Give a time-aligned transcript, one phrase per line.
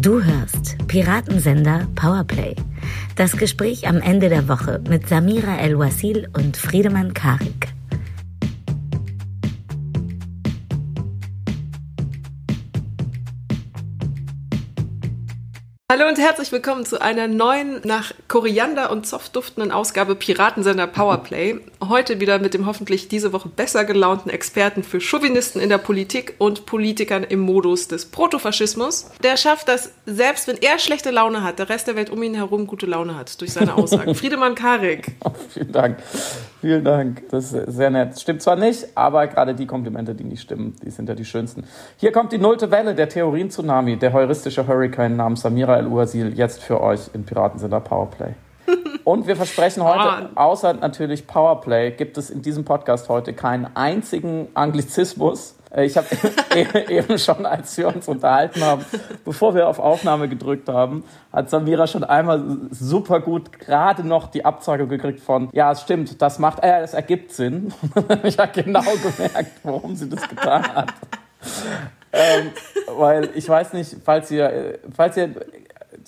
[0.00, 2.54] Du hörst Piratensender Powerplay.
[3.16, 7.77] Das Gespräch am Ende der Woche mit Samira El-Wasil und Friedemann Karik.
[15.90, 21.60] Hallo und herzlich willkommen zu einer neuen, nach Koriander und Zoff duftenden Ausgabe Piratensender Powerplay.
[21.82, 26.34] Heute wieder mit dem hoffentlich diese Woche besser gelaunten Experten für Chauvinisten in der Politik
[26.36, 29.10] und Politikern im Modus des Protofaschismus.
[29.22, 32.34] Der schafft das, selbst wenn er schlechte Laune hat, der Rest der Welt um ihn
[32.34, 34.14] herum gute Laune hat durch seine Aussagen.
[34.14, 35.12] Friedemann Karik.
[35.24, 35.96] Oh, vielen Dank.
[36.60, 37.22] Vielen Dank.
[37.30, 38.20] Das ist sehr nett.
[38.20, 41.64] Stimmt zwar nicht, aber gerade die Komplimente, die nicht stimmen, die sind ja die schönsten.
[41.96, 46.80] Hier kommt die nullte Welle, der Theorien-Tsunami, der heuristische Hurricane namens Samira El-Uasil, jetzt für
[46.80, 48.34] euch in Piratensender Powerplay.
[49.04, 54.48] Und wir versprechen heute, außer natürlich Powerplay, gibt es in diesem Podcast heute keinen einzigen
[54.54, 55.54] Anglizismus.
[55.74, 56.06] Äh, Ich habe
[56.90, 58.84] eben schon, als wir uns unterhalten haben,
[59.24, 64.44] bevor wir auf Aufnahme gedrückt haben, hat Samira schon einmal super gut gerade noch die
[64.44, 67.72] Absage gekriegt von, ja, es stimmt, das macht, äh, es ergibt Sinn.
[68.24, 70.92] ich habe genau gemerkt, warum sie das getan hat.
[72.12, 72.50] ähm,
[72.96, 75.30] weil ich weiß nicht, falls ihr, äh, falls ihr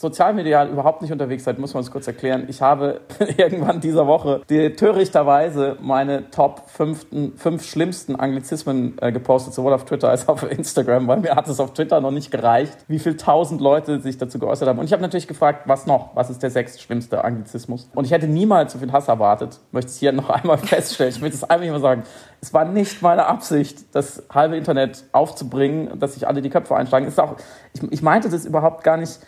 [0.01, 2.47] sozialmedial überhaupt nicht unterwegs seid, muss man es kurz erklären.
[2.49, 3.03] Ich habe
[3.37, 7.07] irgendwann dieser Woche die, törichterweise meine Top 5,
[7.37, 11.49] fünf schlimmsten Anglizismen äh, gepostet, sowohl auf Twitter als auch auf Instagram, weil mir hat
[11.49, 14.79] es auf Twitter noch nicht gereicht, wie viel tausend Leute sich dazu geäußert haben.
[14.79, 16.17] Und ich habe natürlich gefragt, was noch?
[16.17, 17.91] Was ist der sechst schlimmste Anglizismus?
[17.95, 19.61] Und ich hätte niemals so viel Hass erwartet.
[19.71, 21.13] Möchte es hier noch einmal feststellen.
[21.15, 22.05] Ich will es einmal mal sagen.
[22.41, 27.07] Es war nicht meine Absicht, das halbe Internet aufzubringen, dass sich alle die Köpfe einschlagen.
[27.07, 27.37] Ist auch,
[27.75, 29.19] ich, ich meinte das überhaupt gar nicht,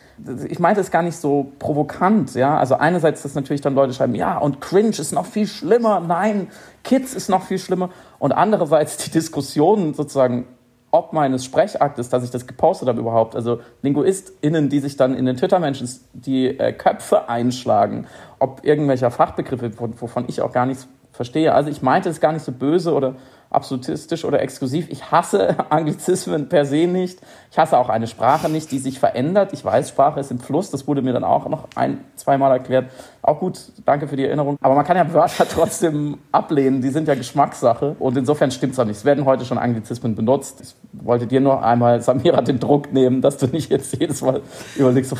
[0.49, 2.57] ich meinte es gar nicht so provokant, ja.
[2.59, 6.49] Also einerseits, dass natürlich dann Leute schreiben, ja, und Cringe ist noch viel schlimmer, nein,
[6.85, 7.91] Kids ist noch viel schlimmer.
[8.19, 10.47] Und andererseits die Diskussion sozusagen,
[10.91, 15.25] ob meines Sprechaktes, dass ich das gepostet habe überhaupt, also LinguistInnen, die sich dann in
[15.25, 18.07] den Twitter-Menschen die äh, Köpfe einschlagen,
[18.39, 21.55] ob irgendwelcher Fachbegriffe, wovon ich auch gar nichts verstehe.
[21.55, 23.15] Also ich meinte es gar nicht so böse oder
[23.53, 24.89] absolutistisch oder exklusiv.
[24.89, 27.21] Ich hasse Anglizismen per se nicht.
[27.51, 29.53] Ich hasse auch eine Sprache nicht, die sich verändert.
[29.53, 30.71] Ich weiß, Sprache ist im Fluss.
[30.71, 32.91] Das wurde mir dann auch noch ein, zweimal erklärt.
[33.21, 34.57] Auch gut, danke für die Erinnerung.
[34.61, 36.81] Aber man kann ja Wörter trotzdem ablehnen.
[36.81, 37.97] Die sind ja Geschmackssache.
[37.99, 38.97] Und insofern stimmt es auch nicht.
[38.97, 40.61] Es werden heute schon Anglizismen benutzt.
[40.63, 44.41] Ich wollte dir nur einmal, Samira, den Druck nehmen, dass du nicht jetzt jedes Mal
[44.77, 45.17] überlegst, so,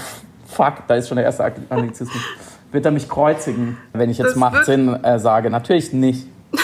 [0.47, 2.23] fuck, da ist schon der erste Anglizismus.
[2.73, 5.51] Wird er mich kreuzigen, wenn ich jetzt das macht Sinn äh, sage?
[5.51, 6.27] Natürlich nicht.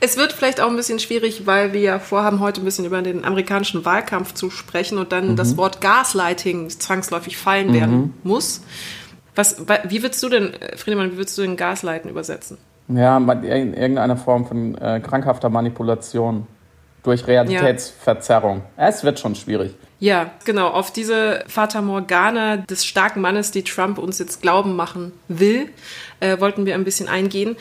[0.00, 3.02] Es wird vielleicht auch ein bisschen schwierig, weil wir ja vorhaben, heute ein bisschen über
[3.02, 5.36] den amerikanischen Wahlkampf zu sprechen und dann mhm.
[5.36, 7.74] das Wort Gaslighting zwangsläufig fallen mhm.
[7.74, 8.62] werden muss.
[9.34, 9.56] Was,
[9.88, 12.58] wie würdest du denn, Friedemann, wie würdest du den Gaslighten übersetzen?
[12.86, 16.46] Ja, in irgendeiner Form von äh, krankhafter Manipulation
[17.08, 18.62] durch Realitätsverzerrung.
[18.76, 18.88] Ja.
[18.88, 19.74] Es wird schon schwierig.
[19.98, 20.68] Ja, genau.
[20.68, 25.70] Auf diese Fata Morgana des starken Mannes, die Trump uns jetzt glauben machen will,
[26.20, 27.56] äh, wollten wir ein bisschen eingehen.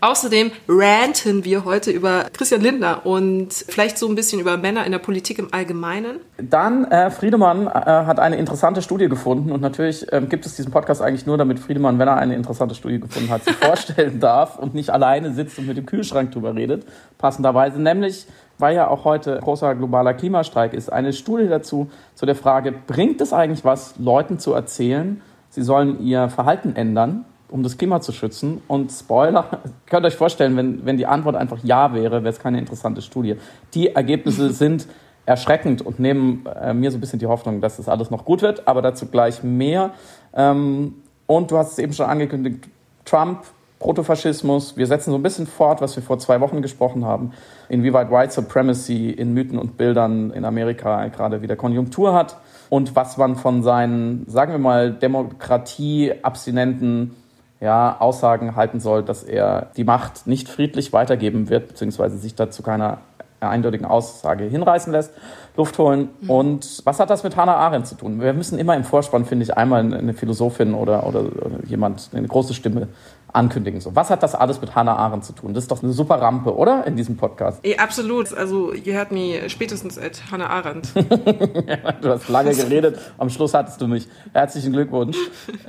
[0.00, 4.92] Außerdem ranten wir heute über Christian Lindner und vielleicht so ein bisschen über Männer in
[4.92, 6.20] der Politik im Allgemeinen.
[6.36, 10.70] Dann, äh, Friedemann äh, hat eine interessante Studie gefunden und natürlich ähm, gibt es diesen
[10.70, 14.58] Podcast eigentlich nur, damit Friedemann, wenn er eine interessante Studie gefunden hat, sie vorstellen darf
[14.58, 16.86] und nicht alleine sitzt und mit dem Kühlschrank drüber redet,
[17.18, 18.26] passenderweise, nämlich
[18.58, 23.20] weil ja auch heute großer globaler Klimastreik ist, eine Studie dazu, zu der Frage, bringt
[23.20, 28.12] es eigentlich was, Leuten zu erzählen, sie sollen ihr Verhalten ändern, um das Klima zu
[28.12, 28.62] schützen?
[28.68, 32.58] Und Spoiler, könnt euch vorstellen, wenn, wenn die Antwort einfach Ja wäre, wäre es keine
[32.58, 33.36] interessante Studie.
[33.74, 34.86] Die Ergebnisse sind
[35.26, 38.42] erschreckend und nehmen äh, mir so ein bisschen die Hoffnung, dass das alles noch gut
[38.42, 39.90] wird, aber dazu gleich mehr.
[40.34, 40.94] Ähm,
[41.26, 42.68] und du hast es eben schon angekündigt,
[43.04, 43.42] Trump
[43.78, 44.76] Protofaschismus.
[44.76, 47.30] Wir setzen so ein bisschen fort, was wir vor zwei Wochen gesprochen haben,
[47.68, 52.38] inwieweit White Supremacy in Mythen und Bildern in Amerika gerade wieder Konjunktur hat
[52.70, 57.14] und was man von seinen, sagen wir mal, demokratieabstinenten
[57.60, 62.62] ja, Aussagen halten soll, dass er die Macht nicht friedlich weitergeben wird, beziehungsweise sich dazu
[62.62, 62.98] keiner
[63.40, 65.12] eindeutigen Aussage hinreißen lässt,
[65.56, 66.08] Luft holen.
[66.20, 66.30] Mhm.
[66.30, 68.20] Und was hat das mit Hannah Arendt zu tun?
[68.20, 72.26] Wir müssen immer im Vorspann, finde ich, einmal eine Philosophin oder, oder, oder jemand, eine
[72.26, 72.88] große Stimme
[73.32, 73.80] ankündigen.
[73.80, 75.54] So, was hat das alles mit Hannah Arendt zu tun?
[75.54, 76.86] Das ist doch eine super Rampe, oder?
[76.86, 77.64] In diesem Podcast.
[77.64, 78.32] Ja, absolut.
[78.32, 80.88] Also, you heard me spätestens at Hannah Arendt.
[80.94, 82.98] ja, du hast lange geredet.
[83.18, 84.08] Am Schluss hattest du mich.
[84.32, 85.16] Herzlichen Glückwunsch.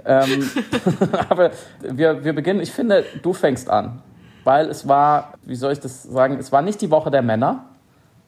[0.06, 0.50] ähm,
[1.30, 1.52] aber
[1.82, 2.62] wir, wir beginnen.
[2.62, 4.02] Ich finde, du fängst an.
[4.46, 7.66] Weil es war, wie soll ich das sagen, es war nicht die Woche der Männer.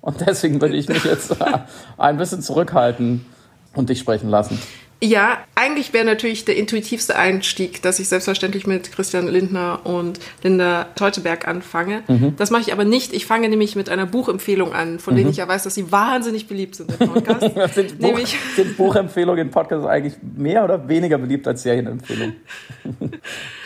[0.01, 1.35] Und deswegen würde ich mich jetzt
[1.97, 3.25] ein bisschen zurückhalten
[3.73, 4.59] und dich sprechen lassen.
[5.03, 10.85] Ja, eigentlich wäre natürlich der intuitivste Einstieg, dass ich selbstverständlich mit Christian Lindner und Linda
[10.95, 12.03] Teuteberg anfange.
[12.07, 12.35] Mhm.
[12.37, 13.11] Das mache ich aber nicht.
[13.11, 15.17] Ich fange nämlich mit einer Buchempfehlung an, von mhm.
[15.17, 17.41] denen ich ja weiß, dass sie wahnsinnig beliebt sind im Podcast.
[17.73, 18.19] sind, Buch,
[18.55, 22.35] sind Buchempfehlungen im Podcast eigentlich mehr oder weniger beliebt als Serienempfehlungen?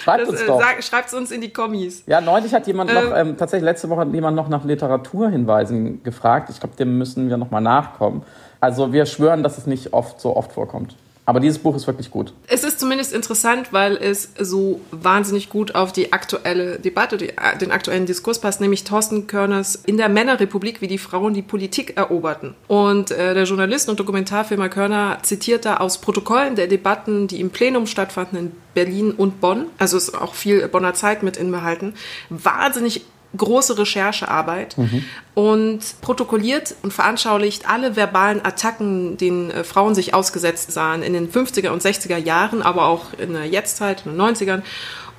[0.01, 0.61] Schreibt das, uns äh, doch.
[0.81, 2.03] Schreibt es uns in die Kommis.
[2.07, 6.01] Ja, neulich hat jemand ähm, noch, ähm, tatsächlich letzte Woche hat jemand noch nach Literaturhinweisen
[6.01, 6.49] gefragt.
[6.49, 8.23] Ich glaube, dem müssen wir nochmal nachkommen.
[8.61, 10.95] Also wir schwören, dass es nicht oft so oft vorkommt.
[11.25, 12.33] Aber dieses Buch ist wirklich gut.
[12.47, 17.57] Es ist zumindest interessant, weil es so wahnsinnig gut auf die aktuelle Debatte, die, äh,
[17.59, 21.97] den aktuellen Diskurs passt, nämlich Thorsten Körners in der Männerrepublik, wie die Frauen die Politik
[21.97, 22.53] eroberten.
[22.67, 27.49] Und äh, der Journalist und Dokumentarfilmer Körner zitiert da aus Protokollen der Debatten, die im
[27.49, 31.95] Plenum stattfanden in Berlin und Bonn, also ist auch viel Bonner Zeit mit inbehalten,
[32.29, 33.05] wahnsinnig
[33.35, 35.03] große Recherchearbeit mhm.
[35.33, 41.31] und protokolliert und veranschaulicht alle verbalen Attacken, denen äh, Frauen sich ausgesetzt sahen in den
[41.31, 44.61] 50er und 60er Jahren, aber auch in der Jetztzeit, in den 90ern.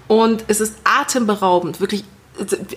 [0.08, 2.04] Und es ist atemberaubend, wirklich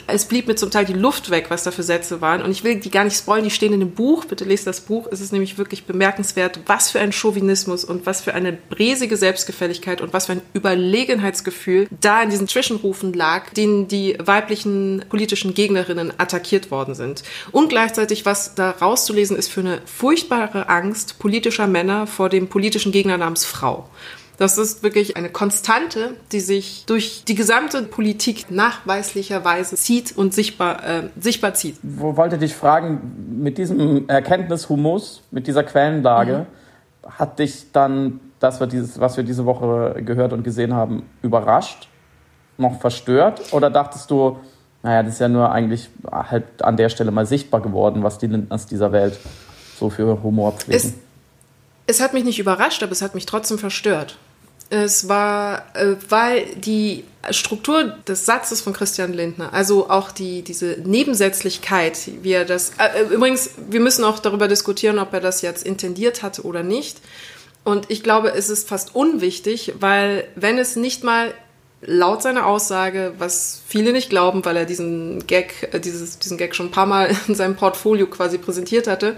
[0.08, 2.42] es blieb mir zum Teil die Luft weg, was da für Sätze waren.
[2.42, 4.26] Und ich will die gar nicht spoilen, die stehen in dem Buch.
[4.26, 5.08] Bitte lest das Buch.
[5.12, 10.02] Es ist nämlich wirklich bemerkenswert, was für ein Chauvinismus und was für eine bresige Selbstgefälligkeit
[10.02, 16.14] und was für ein Überlegenheitsgefühl da in diesen Zwischenrufen lag, denen die weiblichen politischen Gegnerinnen
[16.18, 17.24] attackiert worden sind.
[17.52, 22.92] Und gleichzeitig, was da rauszulesen ist für eine furchtbare Angst politischer Männer vor dem politischen
[22.92, 23.90] Gegner namens Frau.
[24.40, 30.82] Das ist wirklich eine Konstante, die sich durch die gesamte Politik nachweislicherweise zieht und sichtbar,
[30.82, 31.76] äh, sichtbar zieht.
[31.84, 36.48] Wo wollte dich fragen, mit diesem Erkenntnishumus, mit dieser Quellenlage,
[37.04, 37.12] mhm.
[37.20, 41.90] hat dich dann das, was wir diese Woche gehört und gesehen haben, überrascht,
[42.58, 43.52] noch verstört?
[43.52, 44.38] Oder dachtest du,
[44.84, 48.28] naja, das ist ja nur eigentlich halt an der Stelle mal sichtbar geworden, was die
[48.28, 49.20] Lindners dieser Welt
[49.78, 50.78] so für Humor pflegen?
[50.78, 50.94] Es,
[51.88, 54.18] es hat mich nicht überrascht, aber es hat mich trotzdem verstört.
[54.70, 60.78] Es war, äh, weil die Struktur des Satzes von Christian Lindner, also auch die, diese
[60.84, 65.42] Nebensätzlichkeit, wie er das, äh, äh, übrigens, wir müssen auch darüber diskutieren, ob er das
[65.42, 67.00] jetzt intendiert hatte oder nicht.
[67.64, 71.34] Und ich glaube, es ist fast unwichtig, weil wenn es nicht mal
[71.82, 76.56] laut seiner Aussage, was viele nicht glauben, weil er diesen Gag, äh, dieses, diesen Gag
[76.56, 79.18] schon ein paar Mal in seinem Portfolio quasi präsentiert hatte.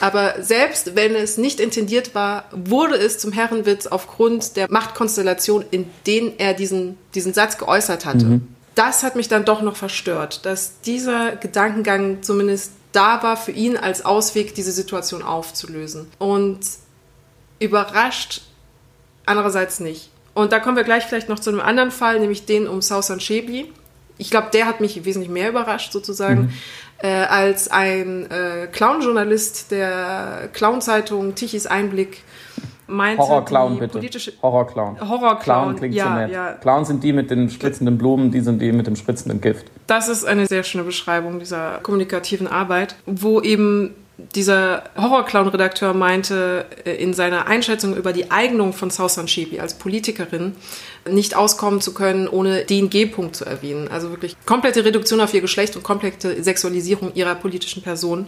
[0.00, 5.90] Aber selbst wenn es nicht intendiert war, wurde es zum Herrenwitz aufgrund der Machtkonstellation, in
[6.06, 8.26] denen er diesen, diesen Satz geäußert hatte.
[8.26, 8.48] Mhm.
[8.74, 13.76] Das hat mich dann doch noch verstört, dass dieser Gedankengang zumindest da war für ihn
[13.76, 16.08] als Ausweg, diese Situation aufzulösen.
[16.18, 16.60] Und
[17.58, 18.42] überrascht
[19.24, 20.10] andererseits nicht.
[20.36, 23.20] Und da kommen wir gleich vielleicht noch zu einem anderen Fall, nämlich den um Sausan
[23.20, 23.72] Shebli.
[24.18, 26.50] Ich glaube, der hat mich wesentlich mehr überrascht sozusagen, mhm.
[26.98, 32.22] äh, als ein äh, Clown-Journalist der Clown-Zeitung Tichys Einblick
[32.86, 33.22] meinte.
[33.22, 33.98] Horror-Clown bitte.
[34.42, 35.00] Horror-Clown.
[35.00, 35.38] Horror-Clown.
[35.38, 36.30] Clown klingt ja, so nett.
[36.30, 36.52] Ja.
[36.52, 39.64] Clown sind die mit den spritzenden Blumen, die sind die mit dem spritzenden Gift.
[39.86, 46.94] Das ist eine sehr schöne Beschreibung dieser kommunikativen Arbeit, wo eben dieser Horrorclown-Redakteur meinte äh,
[46.94, 50.56] in seiner Einschätzung über die Eignung von Sausan Shibi als Politikerin
[51.08, 53.88] nicht auskommen zu können, ohne den G-Punkt zu erwähnen.
[53.88, 58.26] Also wirklich komplette Reduktion auf ihr Geschlecht und komplette Sexualisierung ihrer politischen Person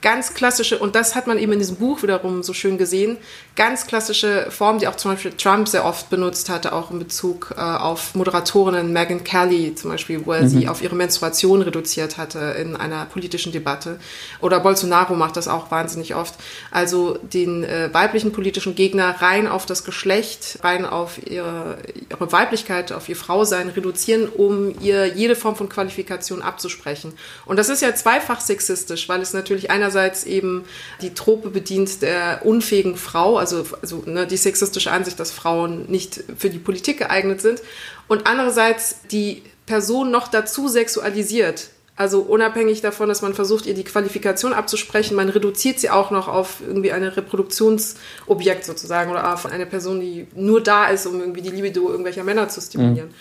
[0.00, 3.16] ganz klassische, und das hat man eben in diesem Buch wiederum so schön gesehen,
[3.56, 7.54] ganz klassische Form, die auch zum Beispiel Trump sehr oft benutzt hatte, auch in Bezug
[7.56, 10.48] äh, auf Moderatorinnen Megan Kelly zum Beispiel, wo er mhm.
[10.48, 13.98] sie auf ihre Menstruation reduziert hatte in einer politischen Debatte.
[14.40, 16.34] Oder Bolsonaro macht das auch wahnsinnig oft.
[16.70, 21.78] Also den äh, weiblichen politischen Gegner rein auf das Geschlecht, rein auf ihre,
[22.08, 27.14] ihre Weiblichkeit, auf ihr Frausein reduzieren, um ihr jede Form von Qualifikation abzusprechen.
[27.46, 30.64] Und das ist ja zweifach sexistisch, weil es natürlich einerseits eben
[31.00, 36.22] die Trope bedient der unfähigen Frau, also, also ne, die sexistische Ansicht, dass Frauen nicht
[36.36, 37.62] für die Politik geeignet sind,
[38.06, 41.70] und andererseits die Person noch dazu sexualisiert.
[41.94, 46.26] Also unabhängig davon, dass man versucht, ihr die Qualifikation abzusprechen, man reduziert sie auch noch
[46.26, 51.42] auf irgendwie ein Reproduktionsobjekt sozusagen oder auf eine Person, die nur da ist, um irgendwie
[51.42, 53.08] die Libido irgendwelcher Männer zu stimulieren.
[53.08, 53.14] Mhm.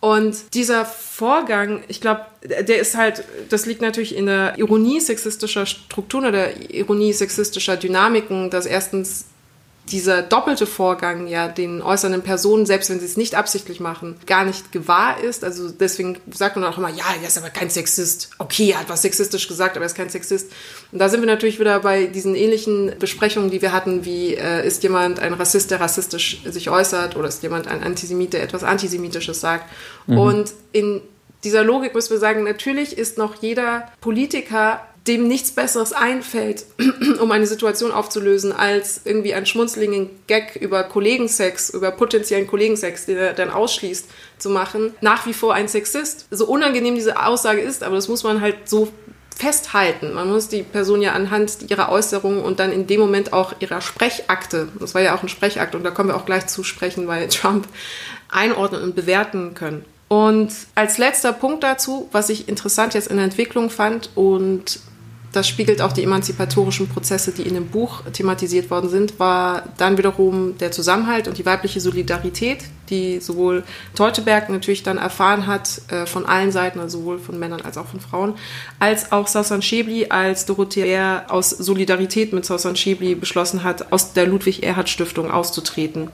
[0.00, 5.66] Und dieser Vorgang, ich glaube, der ist halt, das liegt natürlich in der Ironie sexistischer
[5.66, 9.26] Strukturen oder Ironie sexistischer Dynamiken, dass erstens
[9.90, 14.44] dieser doppelte Vorgang ja den äußernden Personen, selbst wenn sie es nicht absichtlich machen, gar
[14.44, 15.42] nicht gewahr ist.
[15.42, 18.30] Also deswegen sagt man auch immer, ja, er ist aber kein Sexist.
[18.38, 20.52] Okay, er hat was sexistisch gesagt, aber er ist kein Sexist.
[20.92, 24.66] Und da sind wir natürlich wieder bei diesen ähnlichen Besprechungen, die wir hatten, wie äh,
[24.66, 28.62] ist jemand ein Rassist, der rassistisch sich äußert oder ist jemand ein Antisemit, der etwas
[28.62, 29.70] Antisemitisches sagt.
[30.06, 30.18] Mhm.
[30.18, 31.02] Und in
[31.42, 36.66] dieser Logik müssen wir sagen, natürlich ist noch jeder Politiker dem nichts Besseres einfällt,
[37.20, 43.16] um eine Situation aufzulösen, als irgendwie einen schmunzligen Gag über Kollegensex, über potenziellen Kollegensex, den
[43.16, 44.06] er dann ausschließt,
[44.38, 46.26] zu machen, nach wie vor ein Sexist.
[46.30, 48.92] So unangenehm diese Aussage ist, aber das muss man halt so
[49.40, 50.12] festhalten.
[50.12, 53.80] Man muss die Person ja anhand ihrer Äußerungen und dann in dem Moment auch ihrer
[53.80, 57.08] Sprechakte, das war ja auch ein Sprechakt und da kommen wir auch gleich zu sprechen,
[57.08, 57.66] weil Trump
[58.28, 59.84] einordnen und bewerten können.
[60.08, 64.80] Und als letzter Punkt dazu, was ich interessant jetzt in der Entwicklung fand und
[65.32, 69.96] das spiegelt auch die emanzipatorischen Prozesse, die in dem Buch thematisiert worden sind, war dann
[69.96, 73.62] wiederum der Zusammenhalt und die weibliche Solidarität, die sowohl
[73.94, 77.86] Teuteberg natürlich dann erfahren hat äh, von allen Seiten, also sowohl von Männern als auch
[77.86, 78.34] von Frauen,
[78.80, 84.26] als auch Sasan Schäbli, als Dorothea aus Solidarität mit Sasan Schäbli beschlossen hat, aus der
[84.26, 86.10] Ludwig-Erhard-Stiftung auszutreten.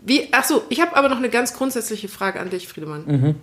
[0.00, 3.04] Wie, ach so, ich habe aber noch eine ganz grundsätzliche Frage an dich, Friedemann.
[3.06, 3.34] Mhm.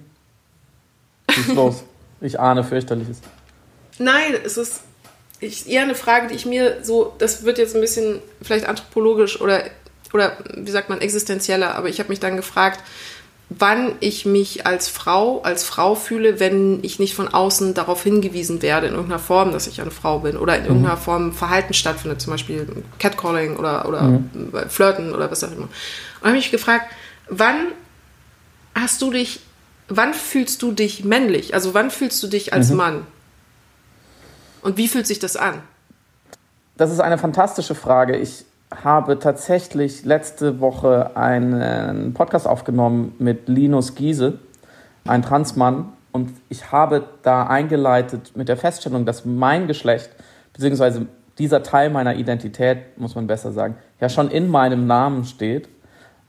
[1.27, 1.83] Was los?
[2.21, 3.21] Ich ahne fürchterliches.
[3.99, 4.81] Nein, es ist
[5.39, 9.39] ich, eher eine Frage, die ich mir so, das wird jetzt ein bisschen vielleicht anthropologisch
[9.41, 9.63] oder,
[10.13, 12.79] oder wie sagt man, existenzieller, aber ich habe mich dann gefragt,
[13.49, 18.61] wann ich mich als Frau, als Frau fühle, wenn ich nicht von außen darauf hingewiesen
[18.61, 20.67] werde, in irgendeiner Form, dass ich eine Frau bin oder in mhm.
[20.69, 22.67] irgendeiner Form Verhalten stattfindet, zum Beispiel
[22.99, 24.51] Catcalling oder, oder mhm.
[24.69, 25.67] Flirten oder was auch immer.
[26.21, 26.85] Und habe mich gefragt,
[27.29, 27.67] wann
[28.73, 29.41] hast du dich,
[29.87, 31.53] wann fühlst du dich männlich?
[31.53, 32.77] Also wann fühlst du dich als mhm.
[32.77, 33.07] Mann?
[34.63, 35.61] Und wie fühlt sich das an?
[36.77, 38.15] Das ist eine fantastische Frage.
[38.15, 44.39] Ich habe tatsächlich letzte Woche einen Podcast aufgenommen mit Linus Giese,
[45.05, 45.93] ein Transmann.
[46.13, 50.09] Und ich habe da eingeleitet mit der Feststellung, dass mein Geschlecht,
[50.53, 55.67] beziehungsweise dieser Teil meiner Identität, muss man besser sagen, ja schon in meinem Namen steht.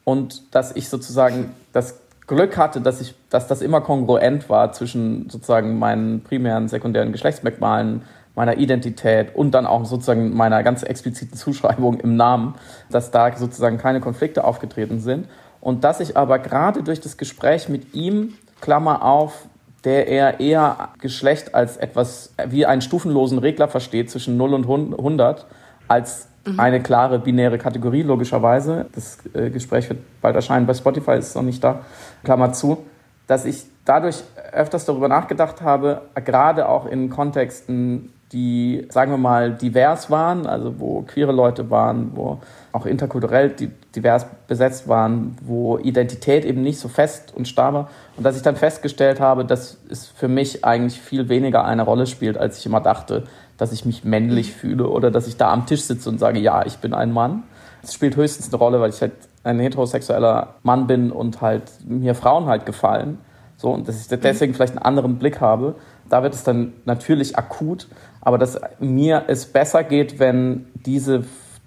[0.03, 5.29] Und dass ich sozusagen das Glück hatte, dass, ich, dass das immer kongruent war zwischen
[5.31, 8.03] sozusagen meinen primären, sekundären Geschlechtsmerkmalen,
[8.35, 12.55] meiner Identität und dann auch sozusagen meiner ganz expliziten Zuschreibung im Namen,
[12.91, 15.29] dass da sozusagen keine Konflikte aufgetreten sind.
[15.61, 19.47] Und dass ich aber gerade durch das Gespräch mit ihm, Klammer auf,
[19.85, 25.47] der er eher Geschlecht als etwas wie einen stufenlosen Regler versteht zwischen 0 und 100,
[25.89, 26.59] als mhm.
[26.59, 28.87] eine klare binäre Kategorie, logischerweise.
[28.95, 31.81] Das äh, Gespräch wird bald erscheinen bei Spotify, ist noch nicht da,
[32.25, 32.85] Klammer zu,
[33.27, 34.23] dass ich dadurch
[34.53, 40.81] öfters darüber nachgedacht habe, gerade auch in Kontexten die, sagen wir mal, divers waren, also
[40.81, 42.41] wo queere Leute waren, wo
[42.73, 43.55] auch interkulturell
[43.95, 47.91] divers besetzt waren, wo Identität eben nicht so fest und starr war.
[48.17, 52.07] Und dass ich dann festgestellt habe, dass es für mich eigentlich viel weniger eine Rolle
[52.07, 53.25] spielt, als ich immer dachte,
[53.57, 56.67] dass ich mich männlich fühle oder dass ich da am Tisch sitze und sage, ja,
[56.67, 57.45] ich bin ein Mann.
[57.83, 59.13] Es spielt höchstens eine Rolle, weil ich halt
[59.45, 63.19] ein heterosexueller Mann bin und halt mir Frauen halt gefallen.
[63.57, 65.77] So, und dass ich deswegen vielleicht einen anderen Blick habe.
[66.09, 67.89] Da wird es dann natürlich akut,
[68.25, 71.25] aber dass mir es besser geht, wenn diese,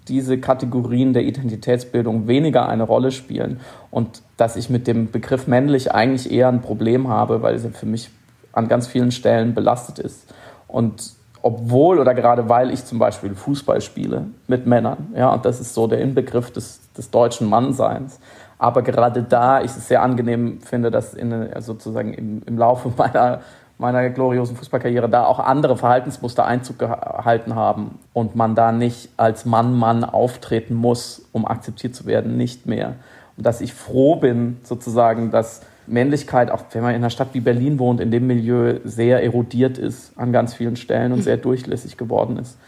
[0.08, 3.60] diese Kategorien der Identitätsbildung weniger eine Rolle spielen
[3.90, 7.86] und dass ich mit dem Begriff männlich eigentlich eher ein Problem habe, weil es für
[7.86, 8.10] mich
[8.52, 10.32] an ganz vielen Stellen belastet ist.
[10.66, 11.12] Und
[11.42, 15.72] obwohl oder gerade weil ich zum Beispiel Fußball spiele mit Männern, ja, und das ist
[15.72, 18.18] so der Inbegriff des, des deutschen Mannseins,
[18.58, 23.40] aber gerade da ich es sehr angenehm finde, dass in, sozusagen im, im Laufe meiner
[23.78, 29.44] meiner gloriosen Fußballkarriere da auch andere Verhaltensmuster Einzug gehalten haben und man da nicht als
[29.44, 32.96] Mann-Mann auftreten muss, um akzeptiert zu werden, nicht mehr.
[33.36, 37.40] Und dass ich froh bin, sozusagen, dass Männlichkeit, auch wenn man in einer Stadt wie
[37.40, 41.96] Berlin wohnt, in dem Milieu sehr erodiert ist an ganz vielen Stellen und sehr durchlässig
[41.96, 42.58] geworden ist.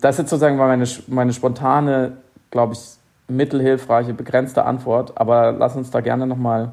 [0.00, 2.12] Das ist sozusagen meine, meine spontane,
[2.50, 2.80] glaube ich,
[3.28, 5.12] mittelhilfreiche, begrenzte Antwort.
[5.16, 6.72] Aber lass uns da gerne nochmal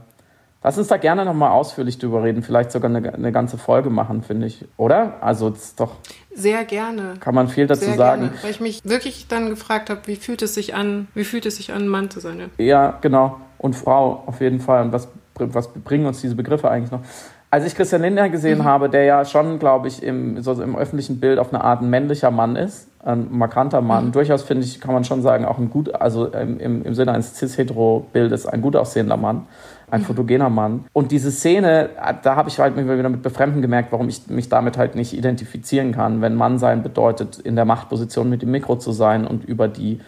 [0.63, 4.23] Lass uns da gerne nochmal ausführlich drüber reden, vielleicht sogar eine, eine ganze Folge machen,
[4.23, 4.65] finde ich.
[4.75, 5.13] Oder?
[5.21, 5.93] Also es ist doch.
[6.33, 7.13] Sehr gerne.
[7.19, 8.23] Kann man viel dazu Sehr sagen.
[8.23, 11.45] Gerne, weil ich mich wirklich dann gefragt habe, wie fühlt es sich an, wie fühlt
[11.45, 12.39] es sich an, Mann zu sein?
[12.57, 13.39] Ja, ja genau.
[13.59, 14.83] Und Frau auf jeden Fall.
[14.83, 17.01] Und was, was bringen uns diese Begriffe eigentlich noch?
[17.49, 18.65] Als ich Christian Lindner gesehen mhm.
[18.65, 21.89] habe, der ja schon, glaube ich, im, so im öffentlichen Bild auf eine Art ein
[21.89, 24.11] männlicher Mann ist, ein markanter Mann, mhm.
[24.11, 27.13] durchaus finde ich, kann man schon sagen, auch ein gut, also im, im, im Sinne
[27.13, 29.47] eines cis-hetero-Bildes ein gut aussehender Mann
[29.89, 30.85] ein fotogener Mann.
[30.93, 31.89] Und diese Szene,
[32.21, 35.13] da habe ich halt mich wieder mit Befremden gemerkt, warum ich mich damit halt nicht
[35.13, 39.45] identifizieren kann, wenn Mann sein bedeutet, in der Machtposition mit dem Mikro zu sein und
[39.45, 39.99] über die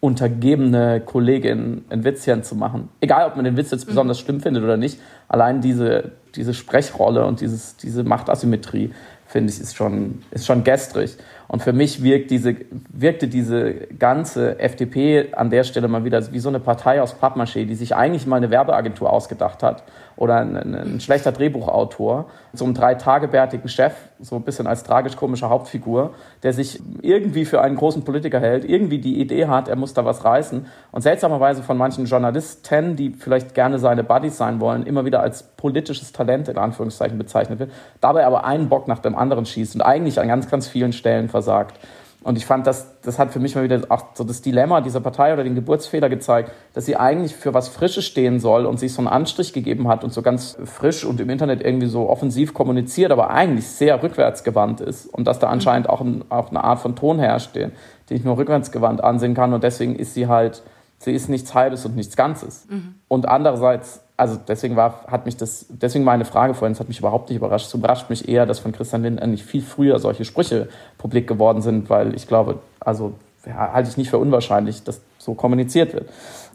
[0.00, 2.88] untergebene Kollegin ein Witzchen zu machen.
[3.00, 4.98] Egal, ob man den Witz jetzt besonders schlimm findet oder nicht,
[5.28, 8.90] allein diese, diese Sprechrolle und dieses, diese Machtasymmetrie,
[9.26, 11.16] finde ich, ist schon, ist schon gestrig.
[11.52, 12.56] Und für mich wirkt diese,
[12.90, 17.66] wirkte diese ganze FDP an der Stelle mal wieder wie so eine Partei aus Pappmaché,
[17.66, 19.84] die sich eigentlich mal eine Werbeagentur ausgedacht hat
[20.16, 26.14] oder ein, ein schlechter Drehbuchautor, so einen drei-tagebärtigen Chef, so ein bisschen als tragisch-komische Hauptfigur,
[26.42, 30.04] der sich irgendwie für einen großen Politiker hält, irgendwie die Idee hat, er muss da
[30.04, 35.04] was reißen und seltsamerweise von manchen Journalisten, die vielleicht gerne seine Buddies sein wollen, immer
[35.04, 39.46] wieder als politisches Talent in Anführungszeichen bezeichnet wird, dabei aber einen Bock nach dem anderen
[39.46, 41.78] schießt und eigentlich an ganz, ganz vielen Stellen versagt.
[42.22, 45.00] Und ich fand, das, das hat für mich mal wieder auch so das Dilemma dieser
[45.00, 48.92] Partei oder den Geburtsfehler gezeigt, dass sie eigentlich für was Frisches stehen soll und sich
[48.92, 52.54] so einen Anstrich gegeben hat und so ganz frisch und im Internet irgendwie so offensiv
[52.54, 55.54] kommuniziert, aber eigentlich sehr rückwärtsgewandt ist und dass da mhm.
[55.54, 57.72] anscheinend auch, ein, auch eine Art von Ton herrscht, den,
[58.08, 60.62] den ich nur rückwärtsgewandt ansehen kann und deswegen ist sie halt,
[60.98, 62.66] sie ist nichts Halbes und nichts Ganzes.
[62.70, 62.96] Mhm.
[63.08, 66.98] Und andererseits also deswegen war, hat mich das, deswegen meine Frage vorhin, das hat mich
[66.98, 67.66] überhaupt nicht überrascht.
[67.66, 71.62] Es überrascht mich eher, dass von Christian Lindner nicht viel früher solche Sprüche publik geworden
[71.62, 73.14] sind, weil ich glaube, also
[73.46, 76.08] ja, halte ich nicht für unwahrscheinlich, dass so kommuniziert wird.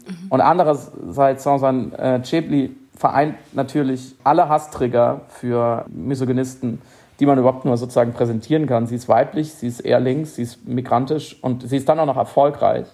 [0.06, 0.28] Mhm.
[0.30, 6.80] Und andererseits, Sansan äh, Chebli vereint natürlich alle Hasstrigger für Misogynisten,
[7.20, 8.86] die man überhaupt nur sozusagen präsentieren kann.
[8.86, 12.06] Sie ist weiblich, sie ist eher links, sie ist migrantisch und sie ist dann auch
[12.06, 12.86] noch erfolgreich.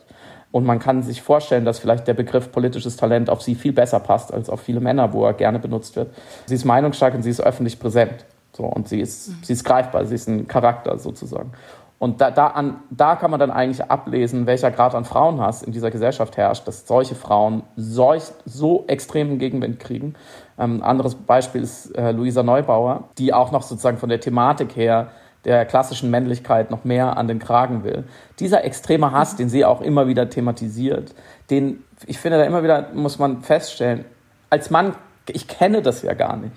[0.54, 3.98] Und man kann sich vorstellen, dass vielleicht der Begriff politisches Talent auf sie viel besser
[3.98, 6.14] passt als auf viele Männer, wo er gerne benutzt wird.
[6.46, 8.24] Sie ist meinungsstark und sie ist öffentlich präsent.
[8.52, 9.38] So, und sie ist, mhm.
[9.42, 11.50] sie ist greifbar, sie ist ein Charakter sozusagen.
[11.98, 15.72] Und da, da, an, da kann man dann eigentlich ablesen, welcher Grad an Frauenhass in
[15.72, 20.14] dieser Gesellschaft herrscht, dass solche Frauen solch, so extremen Gegenwind kriegen.
[20.56, 24.76] Ähm, ein anderes Beispiel ist äh, Luisa Neubauer, die auch noch sozusagen von der Thematik
[24.76, 25.08] her
[25.44, 28.04] der klassischen Männlichkeit noch mehr an den Kragen will.
[28.38, 31.14] Dieser extreme Hass, den sie auch immer wieder thematisiert,
[31.50, 34.04] den, ich finde, da immer wieder muss man feststellen,
[34.50, 34.94] als Mann,
[35.28, 36.54] ich kenne das ja gar nicht.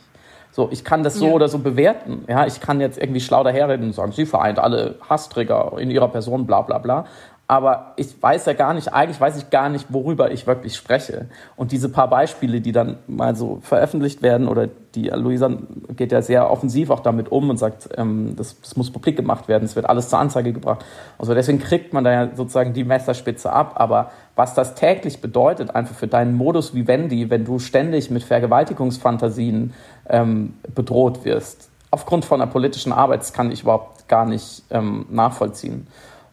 [0.51, 1.33] So, ich kann das so ja.
[1.33, 2.23] oder so bewerten.
[2.27, 6.07] Ja, ich kann jetzt irgendwie schlau daherreden und sagen, sie vereint alle Hassträger in ihrer
[6.07, 7.05] Person, bla, bla, bla
[7.49, 11.27] aber ich weiß ja gar nicht, eigentlich weiß ich gar nicht, worüber ich wirklich spreche.
[11.55, 15.49] Und diese paar Beispiele, die dann mal so veröffentlicht werden, oder die Luisa
[15.95, 19.47] geht ja sehr offensiv auch damit um und sagt, ähm, das, das, muss publik gemacht
[19.47, 20.83] werden, es wird alles zur Anzeige gebracht.
[21.17, 23.75] Also deswegen kriegt man da ja sozusagen die Messerspitze ab.
[23.75, 29.73] Aber was das täglich bedeutet, einfach für deinen Modus vivendi, wenn du ständig mit Vergewaltigungsfantasien
[30.09, 35.05] ähm, bedroht wirst, aufgrund von einer politischen Arbeit, das kann ich überhaupt gar nicht ähm,
[35.09, 35.87] nachvollziehen.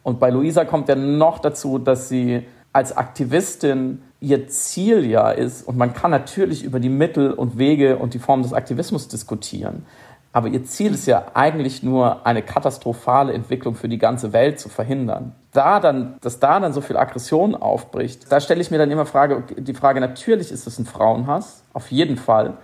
[0.05, 5.67] Und bei Luisa kommt ja noch dazu, dass sie als Aktivistin ihr Ziel ja ist,
[5.67, 9.83] und man kann natürlich über die Mittel und Wege und die Form des Aktivismus diskutieren,
[10.31, 14.69] aber ihr Ziel ist ja eigentlich nur, eine katastrophale Entwicklung für die ganze Welt zu
[14.69, 15.33] verhindern.
[15.53, 19.07] Da dann, dass da dann so viel Aggression aufbricht, da stelle ich mir dann immer
[19.07, 22.57] Frage, die Frage, natürlich ist es ein Frauenhass, auf jeden Fall.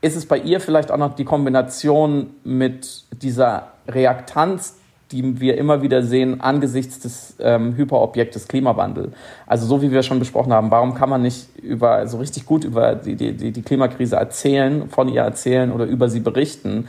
[0.00, 4.76] Ist es bei ihr vielleicht auch noch die Kombination mit dieser Reaktanz
[5.12, 9.12] die wir immer wieder sehen angesichts des ähm, Hyperobjektes Klimawandel.
[9.46, 12.64] Also so wie wir schon besprochen haben, warum kann man nicht über so richtig gut
[12.64, 16.88] über die, die, die Klimakrise erzählen, von ihr erzählen oder über sie berichten,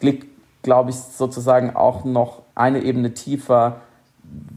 [0.00, 0.26] liegt,
[0.62, 3.80] glaube ich, sozusagen auch noch eine Ebene tiefer.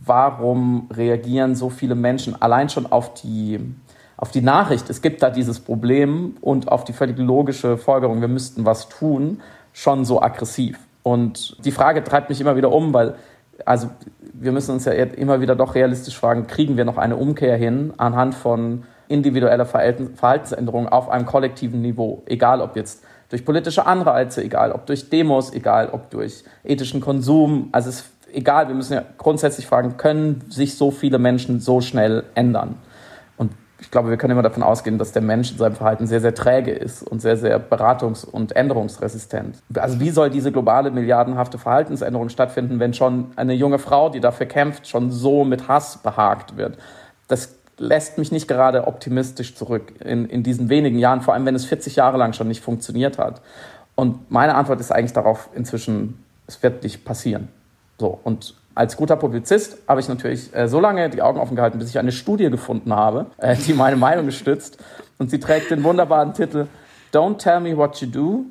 [0.05, 3.59] Warum reagieren so viele Menschen allein schon auf die
[4.19, 8.27] auf die Nachricht, es gibt da dieses Problem und auf die völlig logische Folgerung, wir
[8.27, 9.41] müssten was tun,
[9.73, 10.79] schon so aggressiv?
[11.07, 13.15] Und die Frage treibt mich immer wieder um, weil
[13.65, 13.89] also
[14.33, 17.93] wir müssen uns ja immer wieder doch realistisch fragen, kriegen wir noch eine Umkehr hin
[17.95, 24.73] anhand von individueller Verhaltensänderungen auf einem kollektiven Niveau, egal ob jetzt durch politische Anreize, egal
[24.73, 29.03] ob durch Demos, egal ob durch ethischen Konsum, also es ist egal, wir müssen ja
[29.17, 32.75] grundsätzlich fragen, können sich so viele Menschen so schnell ändern?
[33.79, 36.33] Ich glaube, wir können immer davon ausgehen, dass der Mensch in seinem Verhalten sehr, sehr
[36.33, 39.57] träge ist und sehr, sehr beratungs- und änderungsresistent.
[39.75, 44.47] Also wie soll diese globale milliardenhafte Verhaltensänderung stattfinden, wenn schon eine junge Frau, die dafür
[44.47, 46.77] kämpft, schon so mit Hass behagt wird?
[47.27, 51.55] Das lässt mich nicht gerade optimistisch zurück in, in diesen wenigen Jahren, vor allem wenn
[51.55, 53.41] es 40 Jahre lang schon nicht funktioniert hat.
[53.93, 57.49] Und meine Antwort ist eigentlich darauf inzwischen, es wird nicht passieren.
[57.99, 61.79] So, und als guter Publizist habe ich natürlich äh, so lange die Augen offen gehalten,
[61.79, 64.77] bis ich eine Studie gefunden habe, äh, die meine Meinung stützt.
[65.17, 66.67] Und sie trägt den wunderbaren Titel
[67.11, 68.45] Don't Tell Me What You Do,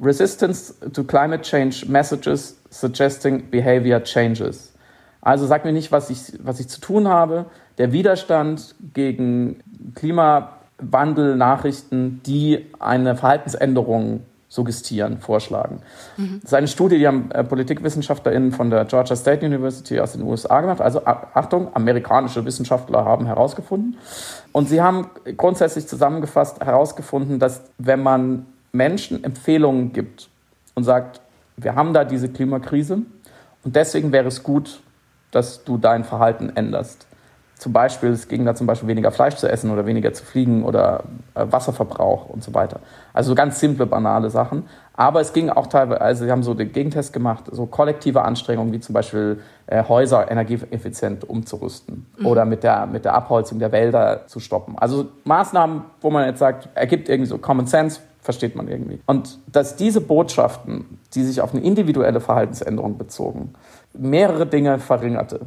[0.00, 4.72] Resistance to Climate Change Messages Suggesting Behavior Changes.
[5.20, 7.44] Also sag mir nicht, was ich, was ich zu tun habe.
[7.76, 9.62] Der Widerstand gegen
[9.94, 14.22] Klimawandel-Nachrichten, die eine Verhaltensänderung
[14.56, 15.80] suggestieren, vorschlagen.
[16.16, 16.40] Mhm.
[16.42, 20.22] Das ist eine Studie, die haben äh, PolitikwissenschaftlerInnen von der Georgia State University aus den
[20.22, 20.80] USA gemacht.
[20.80, 23.98] Also Achtung, amerikanische Wissenschaftler haben herausgefunden.
[24.50, 30.28] Und sie haben grundsätzlich zusammengefasst herausgefunden, dass wenn man Menschen Empfehlungen gibt
[30.74, 31.20] und sagt,
[31.56, 32.98] wir haben da diese Klimakrise
[33.62, 34.80] und deswegen wäre es gut,
[35.30, 37.05] dass du dein Verhalten änderst.
[37.58, 40.62] Zum Beispiel, es ging da zum Beispiel weniger Fleisch zu essen oder weniger zu fliegen
[40.62, 42.80] oder äh, Wasserverbrauch und so weiter.
[43.14, 44.64] Also ganz simple, banale Sachen.
[44.92, 48.72] Aber es ging auch teilweise, also sie haben so den Gegentest gemacht, so kollektive Anstrengungen
[48.72, 52.26] wie zum Beispiel äh, Häuser energieeffizient umzurüsten mhm.
[52.26, 54.76] oder mit der, mit der Abholzung der Wälder zu stoppen.
[54.78, 59.00] Also Maßnahmen, wo man jetzt sagt, ergibt irgendwie so Common Sense, versteht man irgendwie.
[59.06, 63.54] Und dass diese Botschaften, die sich auf eine individuelle Verhaltensänderung bezogen,
[63.94, 65.40] mehrere Dinge verringerte.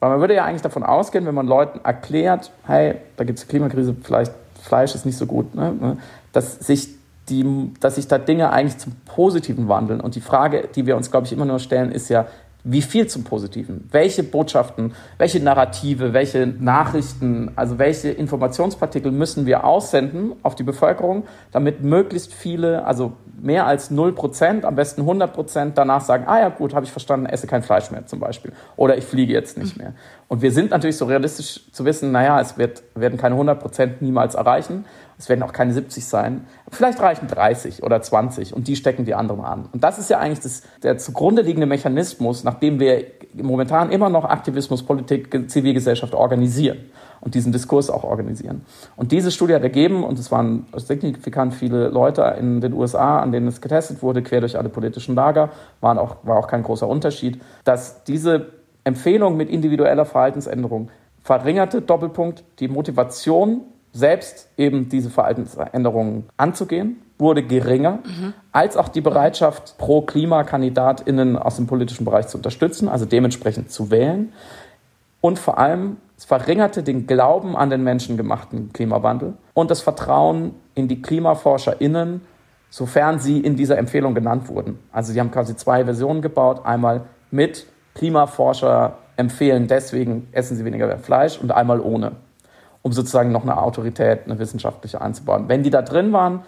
[0.00, 3.46] Weil man würde ja eigentlich davon ausgehen, wenn man Leuten erklärt, hey, da gibt es
[3.46, 4.32] Klimakrise, vielleicht
[4.62, 5.96] Fleisch ist nicht so gut, ne, ne?
[6.32, 6.88] dass sich
[7.28, 10.00] die, dass sich da Dinge eigentlich zum Positiven wandeln.
[10.00, 12.26] Und die Frage, die wir uns, glaube ich, immer nur stellen, ist ja,
[12.62, 13.88] wie viel zum Positiven?
[13.90, 21.24] Welche Botschaften, welche Narrative, welche Nachrichten, also welche Informationspartikel müssen wir aussenden auf die Bevölkerung,
[21.52, 26.40] damit möglichst viele, also mehr als 0 Prozent, am besten 100 Prozent danach sagen, ah
[26.40, 28.52] ja gut, habe ich verstanden, esse kein Fleisch mehr zum Beispiel.
[28.76, 29.94] Oder ich fliege jetzt nicht mehr.
[30.28, 34.02] Und wir sind natürlich so realistisch zu wissen, naja, es wird, werden keine 100 Prozent
[34.02, 34.84] niemals erreichen.
[35.20, 36.46] Es werden auch keine 70 sein.
[36.70, 39.68] Vielleicht reichen 30 oder 20 und die stecken die anderen an.
[39.70, 43.04] Und das ist ja eigentlich das, der zugrunde liegende Mechanismus, nachdem wir
[43.34, 46.78] momentan immer noch Aktivismus, Politik, Zivilgesellschaft organisieren
[47.20, 48.64] und diesen Diskurs auch organisieren.
[48.96, 53.30] Und diese Studie hat ergeben, und es waren signifikant viele Leute in den USA, an
[53.30, 55.50] denen es getestet wurde, quer durch alle politischen Lager,
[55.82, 58.46] waren auch, war auch kein großer Unterschied, dass diese
[58.84, 60.88] Empfehlung mit individueller Verhaltensänderung
[61.22, 63.60] verringerte Doppelpunkt die Motivation
[63.92, 68.34] selbst eben diese Verhaltensänderungen anzugehen, wurde geringer, mhm.
[68.52, 73.90] als auch die Bereitschaft, pro KlimakandidatInnen aus dem politischen Bereich zu unterstützen, also dementsprechend zu
[73.90, 74.32] wählen.
[75.20, 80.88] Und vor allem, es verringerte den Glauben an den menschengemachten Klimawandel und das Vertrauen in
[80.88, 82.22] die KlimaforscherInnen,
[82.70, 84.78] sofern sie in dieser Empfehlung genannt wurden.
[84.92, 86.64] Also sie haben quasi zwei Versionen gebaut.
[86.64, 92.12] Einmal mit Klimaforscher empfehlen, deswegen essen sie weniger Fleisch und einmal ohne
[92.82, 95.48] um sozusagen noch eine Autorität, eine wissenschaftliche einzubauen.
[95.48, 96.40] Wenn die da drin waren,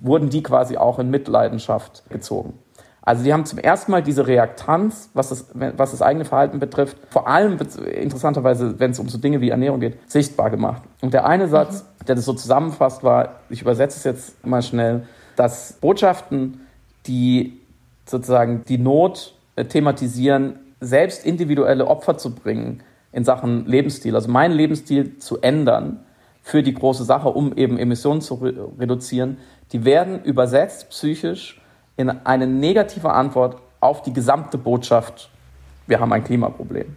[0.00, 2.54] wurden die quasi auch in Mitleidenschaft gezogen.
[3.02, 6.98] Also die haben zum ersten Mal diese Reaktanz, was das, was das eigene Verhalten betrifft,
[7.08, 10.82] vor allem interessanterweise, wenn es um so Dinge wie Ernährung geht, sichtbar gemacht.
[11.00, 15.06] Und der eine Satz, der das so zusammenfasst, war, ich übersetze es jetzt mal schnell,
[15.36, 16.66] dass Botschaften,
[17.06, 17.60] die
[18.04, 24.52] sozusagen die Not äh, thematisieren, selbst individuelle Opfer zu bringen, in Sachen Lebensstil, also meinen
[24.54, 26.00] Lebensstil zu ändern
[26.42, 29.38] für die große Sache, um eben Emissionen zu re reduzieren,
[29.72, 31.60] die werden übersetzt psychisch
[31.96, 35.30] in eine negative Antwort auf die gesamte Botschaft,
[35.86, 36.96] wir haben ein Klimaproblem.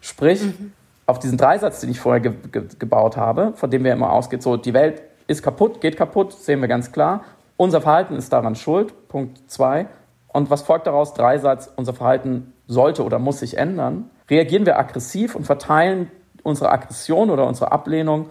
[0.00, 0.72] Sprich, mhm.
[1.06, 4.42] auf diesen Dreisatz, den ich vorher ge ge gebaut habe, von dem wir immer ausgeht,
[4.42, 7.24] so die Welt ist kaputt, geht kaputt, sehen wir ganz klar.
[7.56, 9.86] Unser Verhalten ist daran schuld, Punkt zwei.
[10.28, 11.14] Und was folgt daraus?
[11.14, 16.10] Dreisatz, unser Verhalten sollte oder muss sich ändern reagieren wir aggressiv und verteilen
[16.42, 18.30] unsere Aggression oder unsere Ablehnung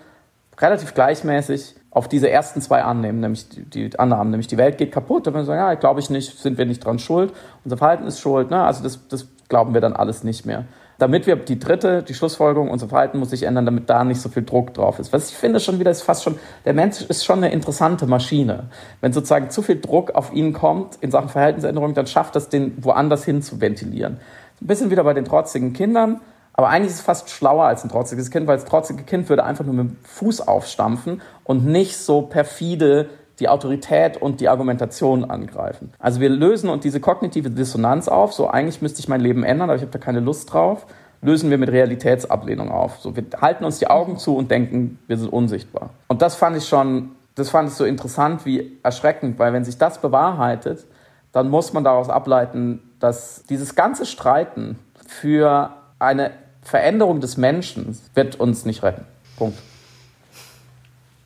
[0.59, 4.91] relativ gleichmäßig auf diese ersten zwei Annehmen, nämlich die, die Annahmen, nämlich die Welt geht
[4.91, 8.05] kaputt, dann wir sagen, ja, glaube ich nicht, sind wir nicht dran schuld, unser Verhalten
[8.05, 8.63] ist schuld, ne?
[8.63, 10.65] also das, das glauben wir dann alles nicht mehr.
[10.97, 14.29] Damit wir die dritte, die Schlussfolgerung, unser Verhalten muss sich ändern, damit da nicht so
[14.29, 15.11] viel Druck drauf ist.
[15.11, 18.67] Was ich finde schon wieder ist fast schon, der Mensch ist schon eine interessante Maschine.
[19.01, 22.81] Wenn sozusagen zu viel Druck auf ihn kommt in Sachen Verhaltensänderung, dann schafft das den
[22.81, 24.21] woanders hin zu ventilieren.
[24.61, 26.21] Ein bisschen wieder bei den trotzigen Kindern.
[26.53, 29.43] Aber eigentlich ist es fast schlauer als ein trotziges Kind, weil das trotzige Kind würde
[29.43, 35.25] einfach nur mit dem Fuß aufstampfen und nicht so perfide die Autorität und die Argumentation
[35.25, 35.91] angreifen.
[35.99, 39.69] Also wir lösen und diese kognitive Dissonanz auf, so eigentlich müsste ich mein Leben ändern,
[39.69, 40.85] aber ich habe da keine Lust drauf,
[41.21, 42.99] lösen wir mit Realitätsablehnung auf.
[42.99, 45.89] So wir halten uns die Augen zu und denken, wir sind unsichtbar.
[46.07, 49.77] Und das fand ich schon, das fand ich so interessant wie erschreckend, weil wenn sich
[49.77, 50.85] das bewahrheitet,
[51.33, 56.31] dann muss man daraus ableiten, dass dieses ganze Streiten für eine
[56.63, 59.05] Veränderung des Menschen wird uns nicht retten.
[59.37, 59.59] Punkt.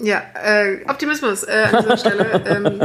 [0.02, 2.42] Ja, äh, Optimismus äh, an dieser Stelle.
[2.46, 2.82] ähm,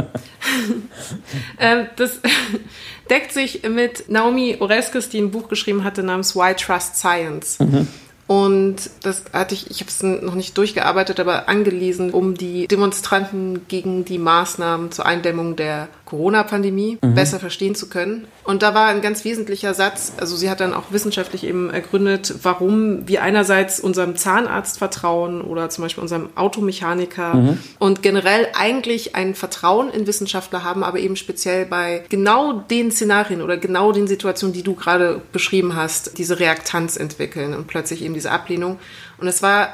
[1.57, 2.21] äh, das
[3.09, 7.59] deckt sich mit Naomi Oreskes, die ein Buch geschrieben hatte namens Why Trust Science.
[7.59, 7.89] Mhm.
[8.27, 13.67] Und das hatte ich, ich habe es noch nicht durchgearbeitet, aber angelesen, um die Demonstranten
[13.67, 17.15] gegen die Maßnahmen zur Eindämmung der Corona-Pandemie mhm.
[17.15, 18.27] besser verstehen zu können.
[18.43, 22.35] Und da war ein ganz wesentlicher Satz, also sie hat dann auch wissenschaftlich eben ergründet,
[22.43, 27.57] warum wir einerseits unserem Zahnarzt vertrauen oder zum Beispiel unserem Automechaniker mhm.
[27.79, 33.41] und generell eigentlich ein Vertrauen in Wissenschaftler haben, aber eben speziell bei genau den Szenarien
[33.41, 38.13] oder genau den Situationen, die du gerade beschrieben hast, diese Reaktanz entwickeln und plötzlich eben
[38.13, 38.77] diese Ablehnung.
[39.17, 39.69] Und es war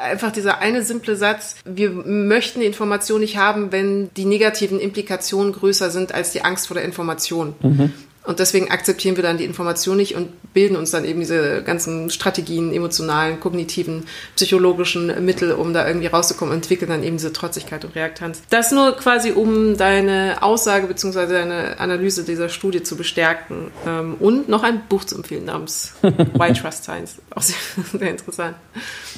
[0.00, 5.52] einfach dieser eine simple Satz, wir möchten die Information nicht haben, wenn die negativen Implikationen
[5.52, 7.54] größer sind als die Angst vor der Information.
[7.60, 7.92] Mhm.
[8.26, 12.10] Und deswegen akzeptieren wir dann die Information nicht und bilden uns dann eben diese ganzen
[12.10, 17.94] Strategien, emotionalen, kognitiven, psychologischen Mittel, um da irgendwie rauszukommen, entwickeln dann eben diese Trotzigkeit und
[17.94, 18.42] Reaktanz.
[18.50, 21.26] Das nur quasi, um deine Aussage bzw.
[21.26, 23.70] deine Analyse dieser Studie zu bestärken.
[23.86, 27.16] Ähm, und noch ein Buch zu empfehlen namens Why Trust Science.
[27.34, 27.56] Auch sehr,
[27.98, 28.56] sehr interessant.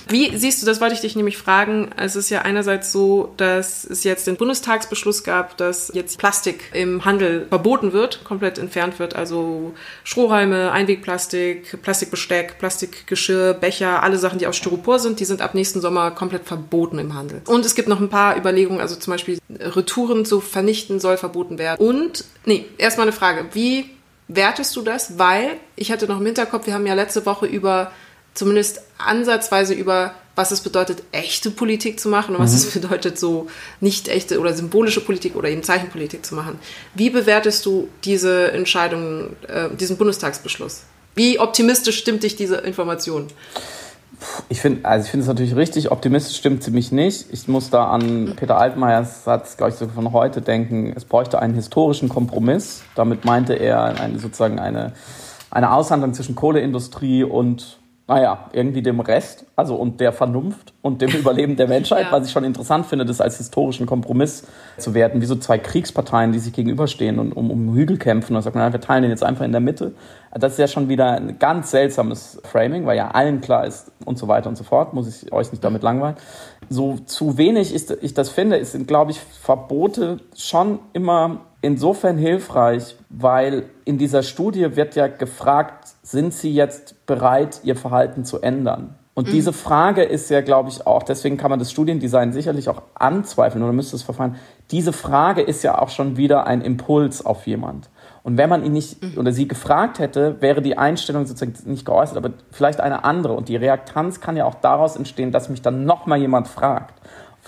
[0.09, 1.91] Wie siehst du, das wollte ich dich nämlich fragen.
[1.97, 7.05] Es ist ja einerseits so, dass es jetzt den Bundestagsbeschluss gab, dass jetzt Plastik im
[7.05, 9.17] Handel verboten wird, komplett entfernt wird.
[9.17, 15.55] Also Strohhalme, Einwegplastik, Plastikbesteck, Plastikgeschirr, Becher, alle Sachen, die aus Styropor sind, die sind ab
[15.55, 17.43] nächsten Sommer komplett verboten im Handel.
[17.47, 21.59] Und es gibt noch ein paar Überlegungen, also zum Beispiel Retouren zu vernichten soll verboten
[21.59, 21.85] werden.
[21.85, 23.47] Und, nee, erstmal eine Frage.
[23.53, 23.91] Wie
[24.29, 25.19] wertest du das?
[25.19, 27.93] Weil ich hatte noch im Hinterkopf, wir haben ja letzte Woche über
[28.35, 32.57] zumindest ansatzweise über, was es bedeutet, echte Politik zu machen und was mhm.
[32.57, 33.49] es bedeutet, so
[33.81, 36.61] nicht echte oder symbolische Politik oder eben Zeichenpolitik zu machen.
[36.95, 40.85] Wie bewertest du diese Entscheidung, äh, diesen Bundestagsbeschluss?
[41.17, 43.27] Wie optimistisch stimmt dich diese Information?
[44.49, 47.27] Ich finde, also ich finde es natürlich richtig, optimistisch stimmt sie mich nicht.
[47.33, 51.41] Ich muss da an Peter Altmaiers Satz, glaube ich, so von heute denken, es bräuchte
[51.41, 52.83] einen historischen Kompromiss.
[52.95, 54.93] Damit meinte er eine, sozusagen eine,
[55.51, 61.11] eine Aushandlung zwischen Kohleindustrie und naja, irgendwie dem Rest, also und der Vernunft und dem
[61.15, 62.13] Überleben der Menschheit, ja.
[62.13, 64.47] was ich schon interessant finde, das als historischen Kompromiss
[64.79, 68.41] zu werten, wie so zwei Kriegsparteien, die sich gegenüberstehen und um, um Hügel kämpfen und
[68.41, 69.93] sagt man, wir teilen den jetzt einfach in der Mitte.
[70.33, 74.17] Das ist ja schon wieder ein ganz seltsames Framing, weil ja allen klar ist und
[74.19, 76.17] so weiter und so fort, muss ich euch nicht damit langweilen.
[76.71, 82.97] So zu wenig ist, ich das finde, sind, glaube ich, Verbote schon immer insofern hilfreich,
[83.09, 88.95] weil in dieser Studie wird ja gefragt, sind sie jetzt bereit, ihr Verhalten zu ändern?
[89.15, 89.33] Und mhm.
[89.33, 93.65] diese Frage ist ja, glaube ich, auch, deswegen kann man das Studiendesign sicherlich auch anzweifeln
[93.65, 94.37] oder müsste es verfahren.
[94.71, 97.91] Diese Frage ist ja auch schon wieder ein Impuls auf jemand.
[98.23, 99.19] Und wenn man ihn nicht mhm.
[99.19, 103.33] oder sie gefragt hätte, wäre die Einstellung sozusagen nicht geäußert, aber vielleicht eine andere.
[103.33, 106.95] Und die Reaktanz kann ja auch daraus entstehen, dass mich dann nochmal jemand fragt.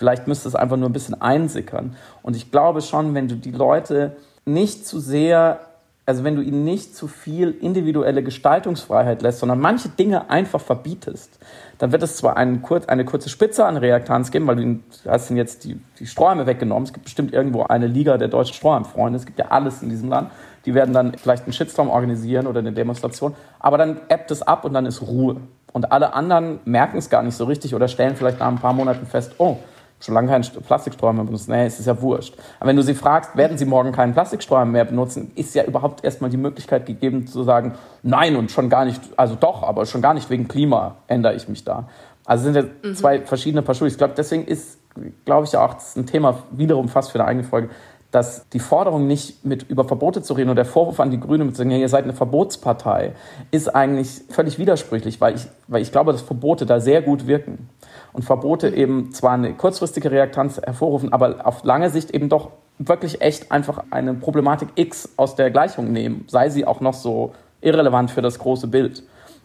[0.00, 1.94] Vielleicht müsste es einfach nur ein bisschen einsickern.
[2.22, 5.60] Und ich glaube schon, wenn du die Leute nicht zu sehr,
[6.06, 11.38] also wenn du ihnen nicht zu viel individuelle Gestaltungsfreiheit lässt, sondern manche Dinge einfach verbietest,
[11.76, 15.36] dann wird es zwar einen, eine kurze Spitze an Reaktanz geben, weil du, hast ihnen
[15.36, 16.84] jetzt die, die Strohhalme weggenommen.
[16.84, 19.18] Es gibt bestimmt irgendwo eine Liga der deutschen Strohhalmfreunde.
[19.18, 20.30] Es gibt ja alles in diesem Land.
[20.64, 23.34] Die werden dann vielleicht einen Shitstorm organisieren oder eine Demonstration.
[23.58, 25.36] Aber dann ebbt es ab und dann ist Ruhe.
[25.74, 28.72] Und alle anderen merken es gar nicht so richtig oder stellen vielleicht nach ein paar
[28.72, 29.58] Monaten fest, oh,
[30.00, 31.48] schon lange keinen Plastiksträumer mehr benutzt.
[31.48, 32.34] Nee, es ist ja wurscht.
[32.58, 36.04] Aber wenn du sie fragst, werden sie morgen keinen Plastiksträumer mehr benutzen, ist ja überhaupt
[36.04, 40.02] erstmal die Möglichkeit gegeben zu sagen, nein und schon gar nicht, also doch, aber schon
[40.02, 41.88] gar nicht wegen Klima ändere ich mich da.
[42.24, 42.94] Also sind ja mhm.
[42.94, 43.88] zwei verschiedene Paar Schuhe.
[43.88, 44.78] Ich glaube, deswegen ist,
[45.24, 47.70] glaube ich, auch das ist ein Thema wiederum fast für eine eigene Folge,
[48.10, 51.46] dass die Forderung nicht mit über Verbote zu reden oder der Vorwurf an die Grünen
[51.46, 53.12] mit zu sagen, ja, ihr seid eine Verbotspartei,
[53.50, 57.68] ist eigentlich völlig widersprüchlich, weil ich, weil ich glaube, dass Verbote da sehr gut wirken
[58.12, 63.20] und Verbote eben zwar eine kurzfristige Reaktanz hervorrufen, aber auf lange Sicht eben doch wirklich
[63.20, 68.10] echt einfach eine Problematik X aus der Gleichung nehmen, sei sie auch noch so irrelevant
[68.10, 69.04] für das große Bild.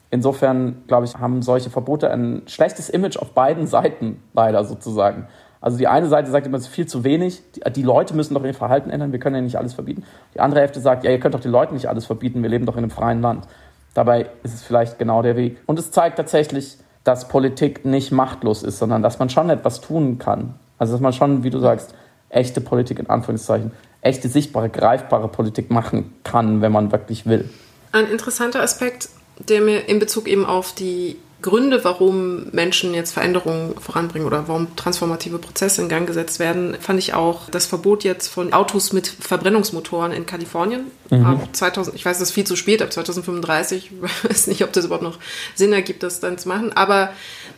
[0.10, 5.28] Insofern, glaube ich, haben solche Verbote ein schlechtes Image auf beiden Seiten leider sozusagen.
[5.66, 8.36] Also die eine Seite sagt immer, es ist viel zu wenig, die, die, Leute müssen
[8.36, 10.04] doch ihr Verhalten ändern, wir können ja nicht alles verbieten.
[10.36, 12.68] Die andere Hälfte sagt, ja, ihr könnt doch den Leuten nicht alles verbieten, wir leben
[12.68, 13.48] doch in einem freien Land.
[13.96, 15.58] Dabei ist es vielleicht genau der Weg.
[15.66, 20.20] Und es zeigt tatsächlich, dass Politik nicht machtlos ist, sondern dass man schon etwas tun
[20.20, 20.54] kann.
[20.78, 21.96] Also dass man schon, wie du sagst,
[22.30, 27.50] echte Politik in Anführungszeichen, echte sichtbare, greifbare Politik machen kann, wenn man wirklich will.
[27.92, 31.16] Ein interessanter Aspekt, der mir in Bezug eben auf die
[31.46, 36.98] Gründe, warum Menschen jetzt Veränderungen voranbringen oder warum transformative Prozesse in Gang gesetzt werden, fand
[36.98, 40.86] ich auch das Verbot jetzt von Autos mit Verbrennungsmotoren in Kalifornien.
[41.12, 41.24] Mhm.
[41.24, 43.92] Ab 2000, ich weiß, das ist viel zu spät, ab 2035.
[44.26, 45.20] Ich weiß nicht, ob das überhaupt noch
[45.54, 46.74] Sinn ergibt, das dann zu machen.
[46.74, 47.12] Aber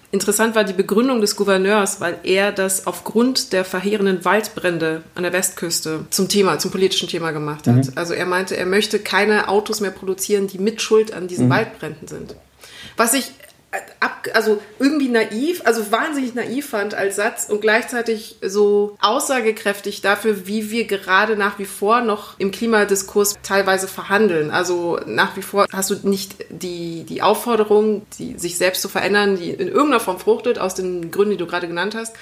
[0.09, 5.33] Interessant war die Begründung des Gouverneurs, weil er das aufgrund der verheerenden Waldbrände an der
[5.33, 7.75] Westküste zum Thema, zum politischen Thema gemacht hat.
[7.75, 7.91] Mhm.
[7.95, 11.51] Also er meinte, er möchte keine Autos mehr produzieren, die mit Schuld an diesen mhm.
[11.51, 12.35] Waldbränden sind.
[12.95, 13.31] Was ich
[13.99, 20.47] ab, also irgendwie naiv, also wahnsinnig naiv fand als Satz und gleichzeitig so aussagekräftig dafür,
[20.47, 24.51] wie wir gerade nach wie vor noch im Klimadiskurs teilweise verhandeln.
[24.51, 29.35] Also nach wie vor hast du nicht die, die Aufforderung, die, sich selbst zu verändern,
[29.35, 32.15] die in irgendeiner Form fruchtet, aus den Gründen, die du gerade genannt hast.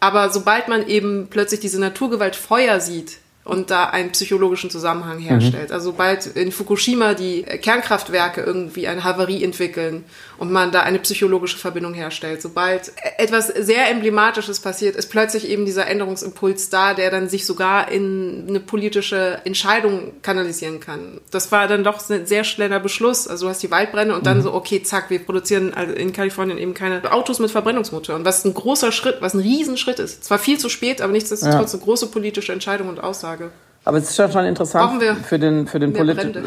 [0.00, 5.68] Aber sobald man eben plötzlich diese Naturgewalt Feuer sieht, und da einen psychologischen Zusammenhang herstellt.
[5.68, 5.74] Mhm.
[5.74, 10.04] Also sobald in Fukushima die Kernkraftwerke irgendwie eine Havarie entwickeln
[10.44, 15.64] und man da eine psychologische Verbindung herstellt, sobald etwas sehr Emblematisches passiert, ist plötzlich eben
[15.64, 21.22] dieser Änderungsimpuls da, der dann sich sogar in eine politische Entscheidung kanalisieren kann.
[21.30, 23.26] Das war dann doch ein sehr schneller Beschluss.
[23.26, 24.42] Also du hast die Waldbrände und dann mhm.
[24.42, 28.92] so, okay, zack, wir produzieren in Kalifornien eben keine Autos mit Verbrennungsmotoren, was ein großer
[28.92, 30.24] Schritt, was ein Riesenschritt ist.
[30.24, 31.78] Zwar viel zu spät, aber nichtsdestotrotz ja.
[31.78, 33.50] eine große politische Entscheidung und Aussage.
[33.86, 36.44] Aber es ist ja schon interessant für den, für den politischen.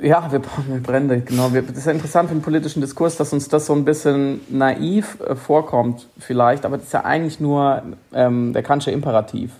[0.00, 1.48] Ja, wir brauchen Brände, genau.
[1.48, 5.18] Es ist ja interessant für den politischen Diskurs, dass uns das so ein bisschen naiv
[5.26, 7.82] äh, vorkommt, vielleicht, aber das ist ja eigentlich nur
[8.12, 9.52] ähm, der Kantsche Imperativ.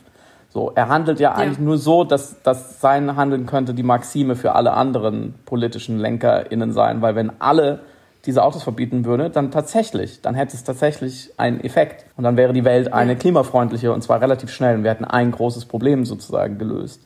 [0.51, 4.37] So, er handelt ja, ja eigentlich nur so, dass, dass sein Handeln könnte die Maxime
[4.37, 7.81] für alle anderen politischen LenkerInnen sein, weil wenn alle
[8.27, 12.05] diese Autos verbieten würde, dann tatsächlich, dann hätte es tatsächlich einen Effekt.
[12.17, 15.31] Und dann wäre die Welt eine klimafreundliche und zwar relativ schnell und wir hätten ein
[15.31, 17.01] großes Problem sozusagen gelöst.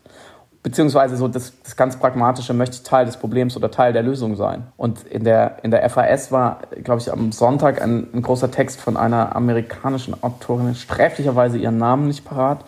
[0.62, 4.64] Beziehungsweise so das, das ganz Pragmatische möchte Teil des Problems oder Teil der Lösung sein.
[4.76, 8.78] Und in der, in der FAS war, glaube ich, am Sonntag ein, ein großer Text
[8.78, 12.64] von einer amerikanischen Autorin, sträflicherweise ihren Namen nicht parat,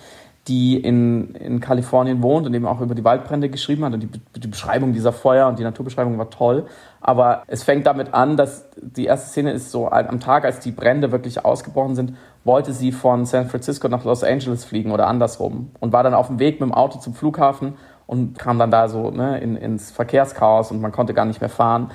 [0.48, 3.92] die in, in Kalifornien wohnt und eben auch über die Waldbrände geschrieben hat.
[3.92, 4.08] Und die,
[4.40, 6.66] die Beschreibung dieser Feuer und die Naturbeschreibung war toll.
[7.00, 10.72] Aber es fängt damit an, dass die erste Szene ist so am Tag, als die
[10.72, 15.70] Brände wirklich ausgebrochen sind, wollte sie von San Francisco nach Los Angeles fliegen oder andersrum
[15.80, 17.74] und war dann auf dem Weg mit dem Auto zum Flughafen
[18.06, 21.50] und kam dann da so ne, in, ins Verkehrschaos und man konnte gar nicht mehr
[21.50, 21.90] fahren.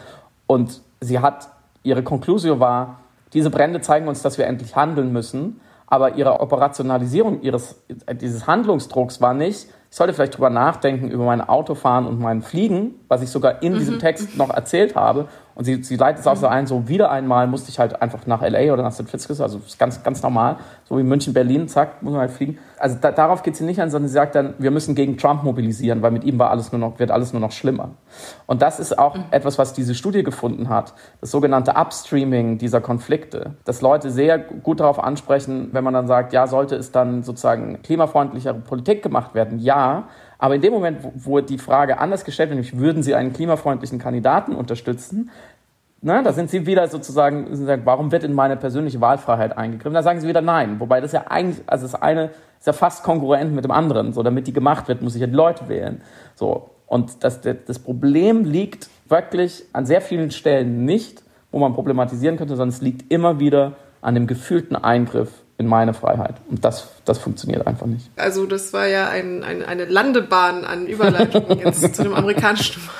[0.48, 1.50] Und sie hat,
[1.84, 3.00] ihre Konklusio war,
[3.34, 7.82] diese Brände zeigen uns, dass wir endlich handeln müssen aber ihre Operationalisierung ihres,
[8.22, 12.96] dieses Handlungsdrucks war nicht, ich sollte vielleicht drüber nachdenken, über mein Autofahren und mein Fliegen,
[13.08, 13.78] was ich sogar in mhm.
[13.78, 15.30] diesem Text noch erzählt habe.
[15.58, 18.28] Und sie, sie leitet es auch so ein, so wieder einmal musste ich halt einfach
[18.28, 19.10] nach LA oder nach St.
[19.10, 22.60] Francisco, also ganz, ganz normal, so wie München, Berlin, zack, muss man halt fliegen.
[22.78, 25.44] Also da, darauf geht sie nicht an, sondern sie sagt dann, wir müssen gegen Trump
[25.44, 27.90] mobilisieren, weil mit ihm war alles nur noch, wird alles nur noch schlimmer.
[28.46, 29.24] Und das ist auch mhm.
[29.32, 34.80] etwas, was diese Studie gefunden hat, das sogenannte Upstreaming dieser Konflikte, dass Leute sehr gut
[34.80, 39.58] darauf ansprechen, wenn man dann sagt, ja, sollte es dann sozusagen klimafreundlichere Politik gemacht werden?
[39.58, 40.04] Ja,
[40.40, 44.00] aber in dem Moment, wo, die Frage anders gestellt wird, nämlich würden Sie einen klimafreundlichen
[44.00, 45.32] Kandidaten unterstützen,
[46.00, 47.48] Ne, da sind sie wieder sozusagen,
[47.84, 49.96] warum wird in meine persönliche Wahlfreiheit eingegriffen?
[49.96, 50.80] Da sagen sie wieder nein.
[50.80, 54.14] Wobei das ja eigentlich, also das eine ist ja fast konkurrent mit dem anderen.
[54.14, 56.02] So, damit die gemacht wird, muss ich ja die Leute wählen.
[56.36, 56.70] So.
[56.86, 62.56] Und das, das Problem liegt wirklich an sehr vielen Stellen nicht, wo man problematisieren könnte,
[62.56, 66.36] sondern es liegt immer wieder an dem gefühlten Eingriff in meine Freiheit.
[66.50, 68.10] Und das, das funktioniert einfach nicht.
[68.16, 72.82] Also das war ja ein, ein, eine Landebahn an Überleitungen jetzt zu dem amerikanischen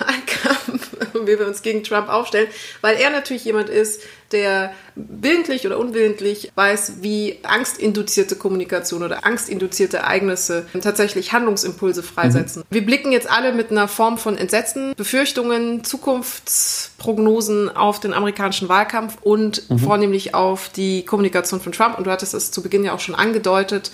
[1.18, 2.48] Wahlkampf, wie wir uns gegen Trump aufstellen,
[2.82, 4.02] weil er natürlich jemand ist,
[4.32, 12.64] der willentlich oder unwillentlich weiß, wie angstinduzierte Kommunikation oder angstinduzierte Ereignisse tatsächlich Handlungsimpulse freisetzen.
[12.64, 12.76] Mhm.
[12.76, 19.18] Wir blicken jetzt alle mit einer Form von Entsetzen, Befürchtungen, Zukunftsprognosen auf den amerikanischen Wahlkampf
[19.22, 19.80] und mhm.
[19.80, 21.98] vornehmlich auf die Kommunikation von Trump.
[21.98, 23.92] Und du hattest es zu Beginn ja auch schon angedeutet.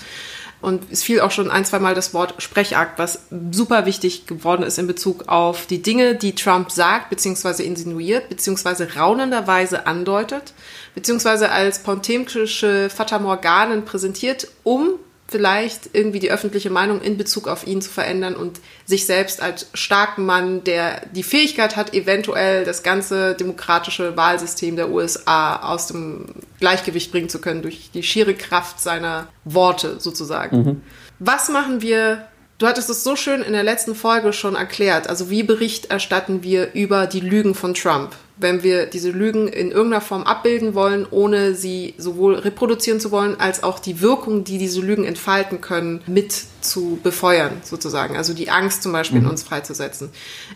[0.63, 4.63] Und es fiel auch schon ein, zwei Mal das Wort Sprechakt, was super wichtig geworden
[4.63, 10.53] ist in Bezug auf die Dinge, die Trump sagt, beziehungsweise insinuiert, beziehungsweise raunenderweise andeutet,
[10.95, 14.91] beziehungsweise als pontemkische Fata Morganen präsentiert, um
[15.27, 19.67] vielleicht irgendwie die öffentliche Meinung in Bezug auf ihn zu verändern und sich selbst als
[19.73, 26.25] starken Mann, der die Fähigkeit hat, eventuell das ganze demokratische Wahlsystem der USA aus dem
[26.59, 30.57] Gleichgewicht bringen zu können durch die schiere Kraft seiner Worte sozusagen.
[30.57, 30.81] Mhm.
[31.19, 32.25] Was machen wir
[32.59, 35.09] Du hattest es so schön in der letzten Folge schon erklärt.
[35.09, 38.15] Also wie Bericht erstatten wir über die Lügen von Trump?
[38.43, 43.39] Wenn wir diese Lügen in irgendeiner Form abbilden wollen, ohne sie sowohl reproduzieren zu wollen,
[43.39, 48.17] als auch die Wirkung, die diese Lügen entfalten können, mit zu befeuern, sozusagen.
[48.17, 49.25] Also die Angst zum Beispiel mhm.
[49.25, 50.09] in uns freizusetzen.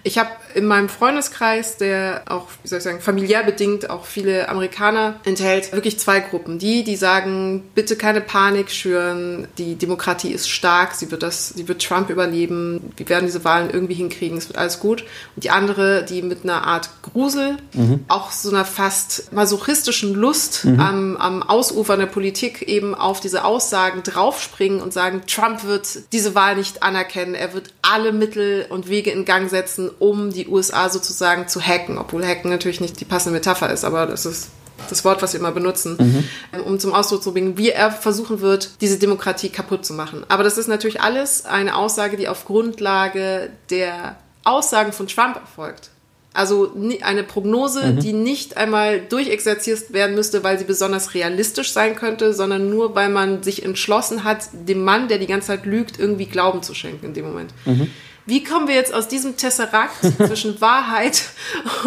[0.03, 4.49] Ich habe in meinem Freundeskreis, der auch, wie soll ich sagen, familiär bedingt auch viele
[4.49, 6.59] Amerikaner enthält, wirklich zwei Gruppen.
[6.59, 11.67] Die, die sagen, bitte keine Panik schüren, die Demokratie ist stark, sie wird das, sie
[11.67, 15.03] wird Trump überleben, wir werden diese Wahlen irgendwie hinkriegen, es wird alles gut.
[15.35, 18.05] Und die andere, die mit einer Art Grusel mhm.
[18.07, 20.79] auch so einer fast masochistischen Lust mhm.
[20.79, 26.35] am, am Ausufern der Politik eben auf diese Aussagen draufspringen und sagen, Trump wird diese
[26.35, 30.89] Wahl nicht anerkennen, er wird alle Mittel und Wege in Gang setzen, um die USA
[30.89, 34.49] sozusagen zu hacken, obwohl hacken natürlich nicht die passende Metapher ist, aber das ist
[34.89, 36.61] das Wort, was wir immer benutzen, mhm.
[36.61, 40.23] um zum Ausdruck zu bringen, wie er versuchen wird, diese Demokratie kaputt zu machen.
[40.29, 45.89] Aber das ist natürlich alles eine Aussage, die auf Grundlage der Aussagen von Trump erfolgt.
[46.37, 46.71] Also
[47.01, 47.99] eine Prognose, mhm.
[47.99, 53.09] die nicht einmal durchexerziert werden müsste, weil sie besonders realistisch sein könnte, sondern nur, weil
[53.09, 57.07] man sich entschlossen hat, dem Mann, der die ganze Zeit lügt, irgendwie Glauben zu schenken
[57.07, 57.55] in dem Moment.
[57.65, 57.89] Mhm.
[58.27, 59.95] Wie kommen wir jetzt aus diesem Tesserakt
[60.27, 61.23] zwischen Wahrheit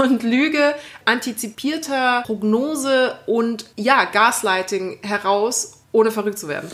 [0.02, 0.74] und Lüge,
[1.04, 6.68] antizipierter Prognose und ja, Gaslighting heraus, ohne verrückt zu werden?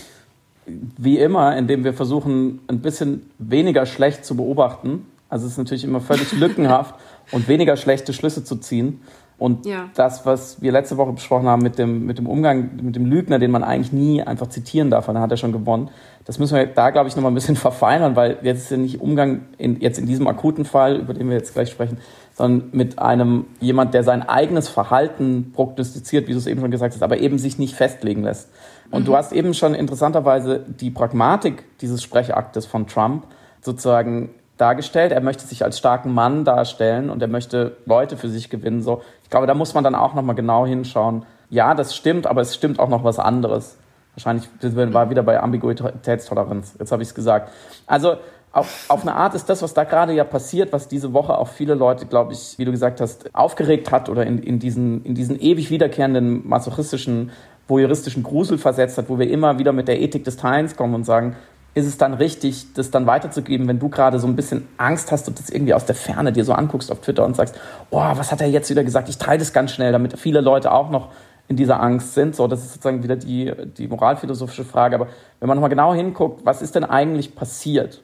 [0.65, 5.05] Wie immer, indem wir versuchen, ein bisschen weniger schlecht zu beobachten.
[5.29, 6.95] Also es ist natürlich immer völlig lückenhaft
[7.33, 9.01] und weniger schlechte Schlüsse zu ziehen.
[9.39, 9.91] Und ja.
[9.95, 13.39] das, was wir letzte Woche besprochen haben mit dem, mit dem Umgang mit dem Lügner,
[13.39, 15.91] den man eigentlich nie einfach zitieren darf, dann hat er schon gewonnen.
[16.25, 19.01] Das müssen wir da, glaube ich, nochmal ein bisschen verfeinern, weil jetzt ist ja nicht
[19.01, 21.99] Umgang in, jetzt in diesem akuten Fall, über den wir jetzt gleich sprechen,
[22.33, 26.95] sondern mit einem jemand, der sein eigenes Verhalten prognostiziert, wie du es eben schon gesagt
[26.95, 28.49] hast, aber eben sich nicht festlegen lässt.
[28.91, 29.07] Und mhm.
[29.07, 33.27] du hast eben schon interessanterweise die Pragmatik dieses Sprechaktes von Trump
[33.61, 35.13] sozusagen dargestellt.
[35.13, 38.83] Er möchte sich als starken Mann darstellen und er möchte Leute für sich gewinnen.
[38.83, 41.25] So, ich glaube, da muss man dann auch noch mal genau hinschauen.
[41.51, 43.77] Ja, das stimmt, aber es stimmt auch noch was anderes.
[44.15, 44.49] Wahrscheinlich
[44.95, 46.77] war wieder bei Ambiguitätstoleranz.
[46.79, 47.53] Jetzt habe ich es gesagt.
[47.87, 48.17] Also
[48.57, 51.49] auf, auf eine Art ist das, was da gerade ja passiert, was diese Woche auch
[51.49, 55.15] viele Leute, glaube ich, wie du gesagt hast, aufgeregt hat oder in, in, diesen, in
[55.15, 57.31] diesen ewig wiederkehrenden masochistischen,
[57.69, 61.05] voyeuristischen Grusel versetzt hat, wo wir immer wieder mit der Ethik des Teilens kommen und
[61.05, 61.37] sagen,
[61.77, 65.29] ist es dann richtig, das dann weiterzugeben, wenn du gerade so ein bisschen Angst hast
[65.29, 67.55] und das irgendwie aus der Ferne dir so anguckst auf Twitter und sagst,
[67.91, 69.11] oh, was hat er jetzt wieder gesagt?
[69.11, 71.11] Ich teile das ganz schnell, damit viele Leute auch noch
[71.49, 72.35] in dieser Angst sind.
[72.35, 74.95] So, das ist sozusagen wieder die, die moralphilosophische Frage.
[74.95, 75.09] Aber
[75.39, 78.01] wenn man nochmal genau hinguckt, was ist denn eigentlich passiert?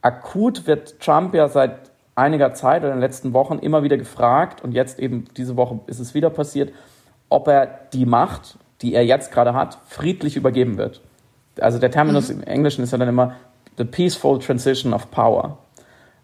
[0.00, 4.64] Akut wird Trump ja seit einiger Zeit oder in den letzten Wochen immer wieder gefragt,
[4.64, 6.72] und jetzt eben diese Woche ist es wieder passiert,
[7.28, 11.02] ob er die Macht, die er jetzt gerade hat, friedlich übergeben wird.
[11.60, 12.40] Also der Terminus mhm.
[12.40, 13.34] im Englischen ist ja dann immer
[13.78, 15.58] the peaceful transition of power.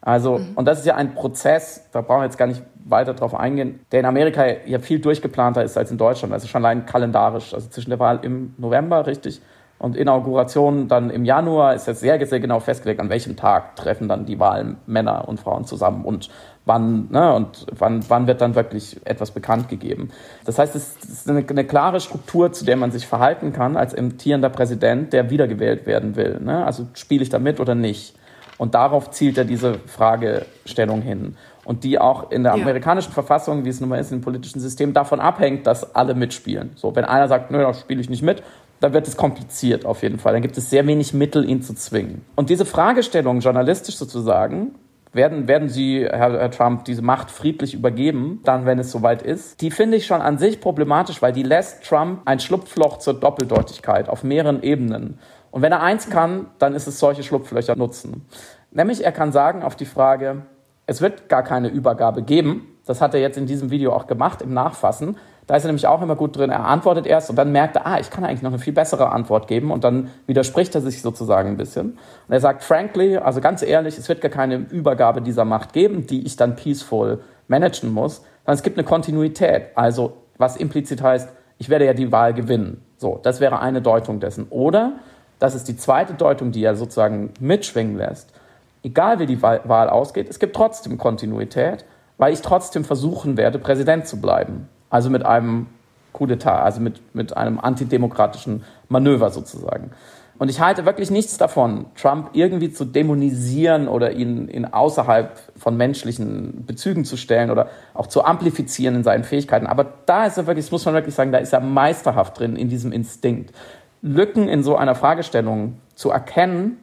[0.00, 0.52] Also, mhm.
[0.54, 3.80] und das ist ja ein Prozess, da brauchen wir jetzt gar nicht weiter drauf eingehen,
[3.92, 7.52] der in Amerika ja viel durchgeplanter ist als in Deutschland, also schon allein kalendarisch.
[7.52, 9.42] Also zwischen der Wahl im November, richtig,
[9.78, 14.08] und Inauguration dann im Januar ist jetzt sehr, sehr genau festgelegt, an welchem Tag treffen
[14.08, 16.30] dann die Wahlen Männer und Frauen zusammen und
[16.68, 20.10] wann, ne, und wann, wann wird dann wirklich etwas bekannt gegeben.
[20.44, 23.94] Das heißt, es ist eine, eine klare Struktur, zu der man sich verhalten kann als
[23.94, 26.38] amtierender Präsident, der wiedergewählt werden will.
[26.40, 26.64] Ne?
[26.64, 28.14] Also spiele ich da mit oder nicht?
[28.58, 31.36] Und darauf zielt ja diese Fragestellung hin.
[31.64, 32.62] Und die auch in der ja.
[32.62, 36.72] amerikanischen Verfassung, wie es nun mal ist, im politischen System, davon abhängt, dass alle mitspielen.
[36.74, 38.42] So, wenn einer sagt, nö, da spiele ich nicht mit,
[38.80, 40.32] dann wird es kompliziert auf jeden Fall.
[40.32, 42.24] Dann gibt es sehr wenig Mittel, ihn zu zwingen.
[42.36, 44.74] Und diese Fragestellung, journalistisch sozusagen,
[45.18, 49.60] werden, werden Sie, Herr, Herr, Trump, diese Macht friedlich übergeben, dann, wenn es soweit ist?
[49.60, 54.08] Die finde ich schon an sich problematisch, weil die lässt Trump ein Schlupfloch zur Doppeldeutigkeit
[54.08, 55.18] auf mehreren Ebenen.
[55.50, 58.26] Und wenn er eins kann, dann ist es solche Schlupflöcher nutzen.
[58.70, 60.42] Nämlich, er kann sagen auf die Frage,
[60.86, 62.78] es wird gar keine Übergabe geben.
[62.86, 65.16] Das hat er jetzt in diesem Video auch gemacht, im Nachfassen.
[65.48, 66.50] Da ist er nämlich auch immer gut drin.
[66.50, 69.10] Er antwortet erst und dann merkt er, ah, ich kann eigentlich noch eine viel bessere
[69.10, 71.92] Antwort geben und dann widerspricht er sich sozusagen ein bisschen.
[71.92, 76.06] Und er sagt, frankly, also ganz ehrlich, es wird gar keine Übergabe dieser Macht geben,
[76.06, 79.68] die ich dann peaceful managen muss, sondern es gibt eine Kontinuität.
[79.74, 82.84] Also, was implizit heißt, ich werde ja die Wahl gewinnen.
[82.98, 84.48] So, das wäre eine Deutung dessen.
[84.50, 84.98] Oder,
[85.38, 88.34] das ist die zweite Deutung, die er sozusagen mitschwingen lässt.
[88.82, 91.86] Egal wie die Wahl ausgeht, es gibt trotzdem Kontinuität,
[92.18, 94.68] weil ich trotzdem versuchen werde, Präsident zu bleiben.
[94.90, 95.66] Also mit einem
[96.12, 99.90] Coup d'etat, also mit, mit einem antidemokratischen Manöver sozusagen.
[100.38, 105.76] Und ich halte wirklich nichts davon, Trump irgendwie zu dämonisieren oder ihn, ihn außerhalb von
[105.76, 109.66] menschlichen Bezügen zu stellen oder auch zu amplifizieren in seinen Fähigkeiten.
[109.66, 112.54] Aber da ist er wirklich, das muss man wirklich sagen, da ist er meisterhaft drin
[112.54, 113.52] in diesem Instinkt.
[114.00, 116.78] Lücken in so einer Fragestellung zu erkennen,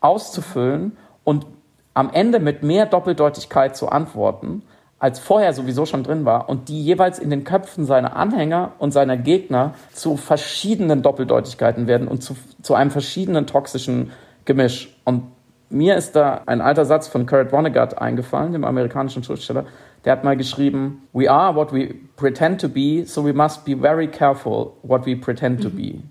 [0.00, 1.46] auszufüllen und
[1.94, 4.62] am Ende mit mehr Doppeldeutigkeit zu antworten
[4.98, 8.92] als vorher sowieso schon drin war und die jeweils in den Köpfen seiner Anhänger und
[8.92, 14.12] seiner Gegner zu verschiedenen Doppeldeutigkeiten werden und zu, zu einem verschiedenen toxischen
[14.46, 14.96] Gemisch.
[15.04, 15.24] Und
[15.68, 19.66] mir ist da ein alter Satz von Kurt Vonnegut eingefallen, dem amerikanischen Schriftsteller.
[20.04, 23.76] Der hat mal geschrieben, We are what we pretend to be, so we must be
[23.76, 26.02] very careful what we pretend to be.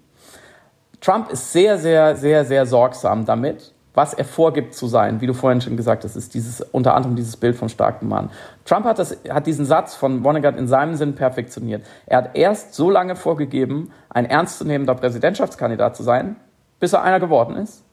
[1.00, 5.34] Trump ist sehr, sehr, sehr, sehr sorgsam damit, was er vorgibt zu sein, wie du
[5.34, 8.30] vorhin schon gesagt hast, ist dieses, unter anderem dieses Bild vom starken Mann.
[8.66, 11.84] Trump hat, das, hat diesen Satz von Vonnegut in seinem Sinn perfektioniert.
[12.06, 16.36] Er hat erst so lange vorgegeben, ein ernstzunehmender Präsidentschaftskandidat zu sein,
[16.80, 17.84] bis er einer geworden ist.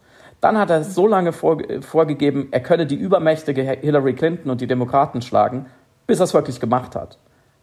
[0.41, 5.23] Dann hat er so lange vorgegeben, er könne die übermächtige Hillary Clinton und die Demokraten
[5.23, 5.67] schlagen,
[6.09, 7.19] bis er es wirklich gemacht hat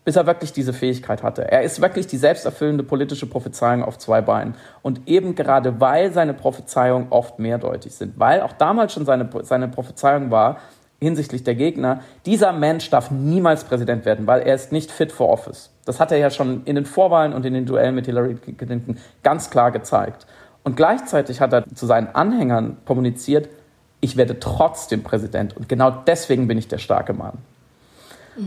[0.10, 1.52] bis er wirklich diese Fähigkeit hatte.
[1.52, 4.56] Er ist wirklich die selbsterfüllende politische Prophezeiung auf zwei Beinen.
[4.82, 9.68] Und eben gerade weil seine Prophezeiungen oft mehrdeutig sind, weil auch damals schon seine, seine
[9.68, 10.58] Prophezeiung war,
[11.00, 15.30] hinsichtlich der Gegner, dieser Mensch darf niemals Präsident werden, weil er ist nicht fit for
[15.30, 15.70] office.
[15.86, 18.98] Das hat er ja schon in den Vorwahlen und in den Duellen mit Hillary Clinton
[19.22, 20.26] ganz klar gezeigt.
[20.64, 23.48] Und gleichzeitig hat er zu seinen Anhängern kommuniziert,
[24.02, 27.38] ich werde trotzdem Präsident und genau deswegen bin ich der starke Mann.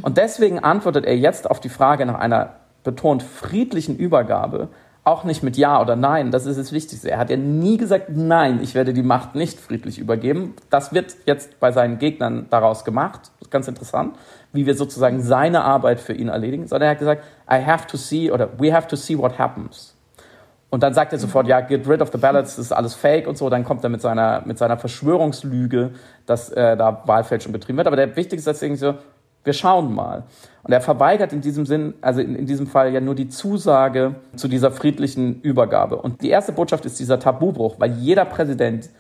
[0.03, 2.55] Und deswegen antwortet er jetzt auf die Frage nach einer
[2.85, 4.69] betont friedlichen Übergabe
[5.05, 6.31] auch nicht mit Ja oder Nein.
[6.31, 7.11] Das ist das Wichtigste.
[7.11, 10.55] Er hat ja nie gesagt, nein, ich werde die Macht nicht friedlich übergeben.
[10.71, 13.33] Das wird jetzt bei seinen Gegnern daraus gemacht.
[13.51, 14.17] Ganz interessant,
[14.53, 16.69] wie wir sozusagen seine Arbeit für ihn erledigen.
[16.69, 19.95] Sondern er hat gesagt, I have to see oder we have to see what happens.
[20.71, 23.27] Und dann sagt er sofort, ja, get rid of the ballots, das ist alles fake
[23.27, 23.51] und so.
[23.51, 25.91] Dann kommt er mit seiner, mit seiner Verschwörungslüge,
[26.25, 27.89] dass äh, da Wahlfälschung betrieben wird.
[27.89, 28.95] Aber der wichtigste ist irgendwie so,
[29.45, 30.25] wir schauen mal.
[30.63, 34.15] Und er verweigert in diesem Sinn, also in, in diesem Fall ja nur die Zusage
[34.37, 35.97] zu dieser friedlichen Übergabe.
[35.97, 38.91] Und die erste Botschaft ist dieser Tabubruch, weil jeder Präsident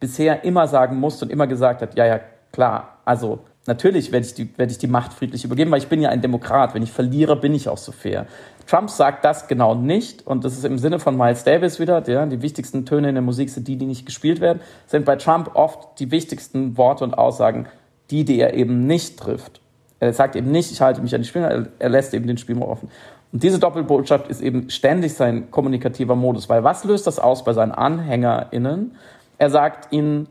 [0.00, 4.34] bisher immer sagen musste und immer gesagt hat, ja, ja, klar, also natürlich werde ich,
[4.34, 6.74] die, werde ich die Macht friedlich übergeben, weil ich bin ja ein Demokrat.
[6.74, 8.26] Wenn ich verliere, bin ich auch so fair.
[8.66, 12.26] Trump sagt das genau nicht und das ist im Sinne von Miles Davis wieder, der,
[12.26, 15.52] die wichtigsten Töne in der Musik sind die, die nicht gespielt werden, sind bei Trump
[15.54, 17.66] oft die wichtigsten Worte und Aussagen
[18.10, 19.61] die, die er eben nicht trifft.
[20.02, 22.68] Er sagt eben nicht, ich halte mich an die Spielregeln, er lässt eben den Spielraum
[22.68, 22.88] offen.
[23.30, 27.52] Und diese Doppelbotschaft ist eben ständig sein kommunikativer Modus, weil was löst das aus bei
[27.52, 28.96] seinen AnhängerInnen?
[29.38, 30.26] Er sagt ihnen,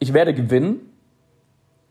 [0.00, 0.80] ich werde gewinnen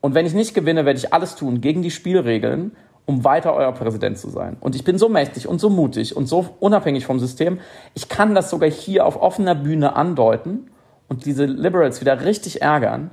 [0.02, 2.74] und wenn ich nicht gewinne, werde ich alles tun gegen die Spielregeln,
[3.08, 4.58] um weiter euer Präsident zu sein.
[4.60, 7.60] Und ich bin so mächtig und so mutig und so unabhängig vom System,
[7.96, 10.70] ich kann das sogar hier auf offener Bühne andeuten
[11.08, 13.10] und diese Liberals wieder richtig ärgern.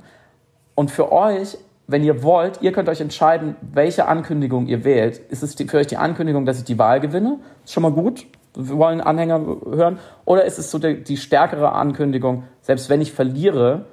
[0.75, 1.57] Und für euch
[1.87, 5.19] wenn ihr wollt, ihr könnt euch entscheiden, welche Ankündigung ihr wählt.
[5.29, 7.39] Ist es für euch die Ankündigung, dass ich die Wahl gewinne?
[7.63, 8.27] Ist schon mal gut.
[8.55, 9.99] Wir wollen Anhänger hören.
[10.25, 13.85] Oder ist es so die, die stärkere Ankündigung, selbst wenn ich verliere,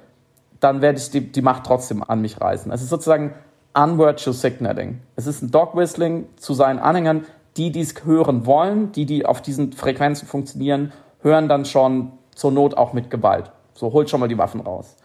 [0.59, 2.71] dann werde ich die, die Macht trotzdem an mich reißen.
[2.71, 3.33] Es ist sozusagen
[3.73, 4.99] unvirtual signaling.
[5.15, 7.25] Es ist ein Dog Whistling zu seinen Anhängern,
[7.55, 10.91] die dies hören wollen, die, die auf diesen Frequenzen funktionieren,
[11.21, 13.51] hören dann schon zur Not auch mit Gewalt.
[13.73, 14.95] So, holt schon mal die Waffen raus.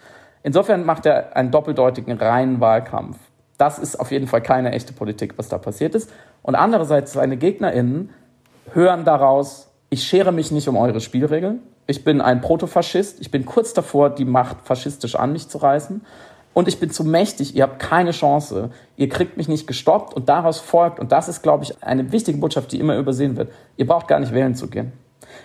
[0.42, 3.18] Insofern macht er einen doppeldeutigen reinen Wahlkampf.
[3.58, 6.10] Das ist auf jeden Fall keine echte Politik, was da passiert ist.
[6.42, 8.10] Und andererseits, seine GegnerInnen
[8.72, 11.60] hören daraus, ich schere mich nicht um eure Spielregeln.
[11.86, 13.20] Ich bin ein Protofaschist.
[13.20, 16.06] Ich bin kurz davor, die Macht faschistisch an mich zu reißen.
[16.54, 17.54] Und ich bin zu mächtig.
[17.54, 18.70] Ihr habt keine Chance.
[18.96, 20.14] Ihr kriegt mich nicht gestoppt.
[20.14, 23.52] Und daraus folgt, und das ist, glaube ich, eine wichtige Botschaft, die immer übersehen wird,
[23.76, 24.92] ihr braucht gar nicht wählen zu gehen.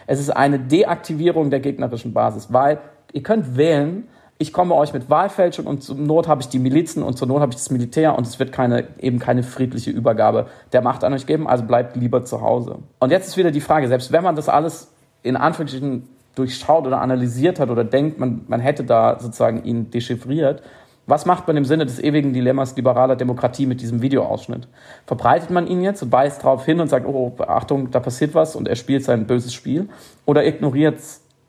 [0.07, 2.79] Es ist eine Deaktivierung der gegnerischen Basis, weil
[3.11, 4.07] ihr könnt wählen,
[4.37, 7.39] ich komme euch mit Wahlfälschung und zur Not habe ich die Milizen und zur Not
[7.39, 11.13] habe ich das Militär und es wird keine, eben keine friedliche Übergabe der Macht an
[11.13, 12.79] euch geben, also bleibt lieber zu Hause.
[12.99, 14.91] Und jetzt ist wieder die Frage, selbst wenn man das alles
[15.23, 20.61] in Anführungsstrichen durchschaut oder analysiert hat oder denkt, man, man hätte da sozusagen ihn dechiffriert,
[21.07, 24.67] was macht man im Sinne des ewigen Dilemmas liberaler Demokratie mit diesem Videoausschnitt?
[25.05, 28.55] Verbreitet man ihn jetzt und weist darauf hin und sagt, oh, Achtung, da passiert was
[28.55, 29.87] und er spielt sein böses Spiel?
[30.25, 30.99] Oder ignoriert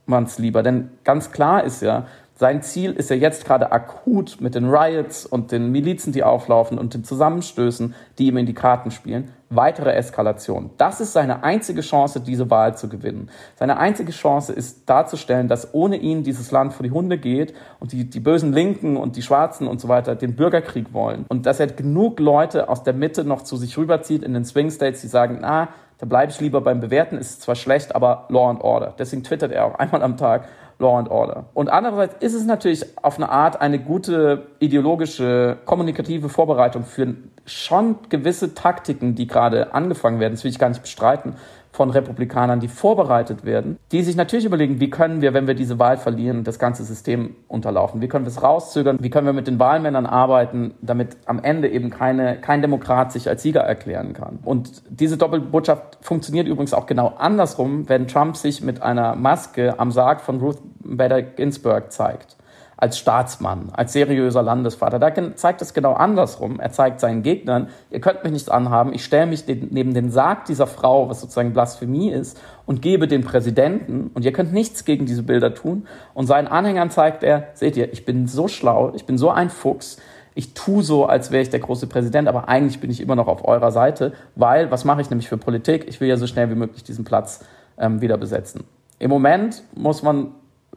[0.05, 0.63] man es lieber?
[0.63, 2.07] Denn ganz klar ist ja,
[2.39, 6.79] sein Ziel ist ja jetzt gerade akut mit den Riots und den Milizen, die auflaufen
[6.79, 10.69] und den Zusammenstößen, die ihm in die Karten spielen, weitere Eskalation.
[10.77, 13.31] Das ist seine einzige Chance, diese Wahl zu gewinnen.
[13.55, 17.93] Seine einzige Chance ist darzustellen, dass ohne ihn dieses Land vor die Hunde geht und
[17.93, 21.25] die, die bösen Linken und die Schwarzen und so weiter den Bürgerkrieg wollen.
[21.29, 24.71] Und dass er genug Leute aus der Mitte noch zu sich rüberzieht in den Swing
[24.71, 25.69] States, die sagen, na,
[25.99, 28.95] da bleibe ich lieber beim Bewerten, ist zwar schlecht, aber Law and Order.
[28.99, 30.47] Deswegen twittert er auch einmal am Tag
[30.79, 31.47] Law and Order.
[31.55, 37.15] Und andererseits ist es natürlich auf eine Art eine gute ideologische, kommunikative Vorbereitung für
[37.47, 41.37] schon gewisse Taktiken, die gerade angefangen werden, das will ich gar nicht bestreiten,
[41.77, 45.79] von Republikanern, die vorbereitet werden, die sich natürlich überlegen, wie können wir, wenn wir diese
[45.79, 48.01] Wahl verlieren, das ganze System unterlaufen?
[48.01, 48.97] Wie können wir es rauszögern?
[48.99, 53.29] Wie können wir mit den Wahlmännern arbeiten, damit am Ende eben keine, kein Demokrat sich
[53.29, 54.39] als Sieger erklären kann?
[54.43, 59.93] Und diese Doppelbotschaft funktioniert übrigens auch genau andersrum, wenn Trump sich mit einer Maske am
[59.93, 62.37] Sarg von Ruth Bader Ginsburg zeigt
[62.77, 64.99] als Staatsmann, als seriöser Landesvater.
[64.99, 66.61] Da zeigt es genau andersrum.
[66.61, 70.45] Er zeigt seinen Gegnern, ihr könnt mich nicht anhaben, ich stelle mich neben den Sarg
[70.45, 75.07] dieser Frau, was sozusagen Blasphemie ist, und gebe den Präsidenten, und ihr könnt nichts gegen
[75.07, 75.87] diese Bilder tun.
[76.13, 79.49] Und seinen Anhängern zeigt er, seht ihr, ich bin so schlau, ich bin so ein
[79.49, 79.99] Fuchs,
[80.35, 83.27] ich tue so, als wäre ich der große Präsident, aber eigentlich bin ich immer noch
[83.27, 85.87] auf eurer Seite, weil, was mache ich nämlich für Politik?
[85.89, 87.43] Ich will ja so schnell wie möglich diesen Platz
[87.79, 88.65] ähm, wieder besetzen.
[88.99, 90.33] Im Moment muss man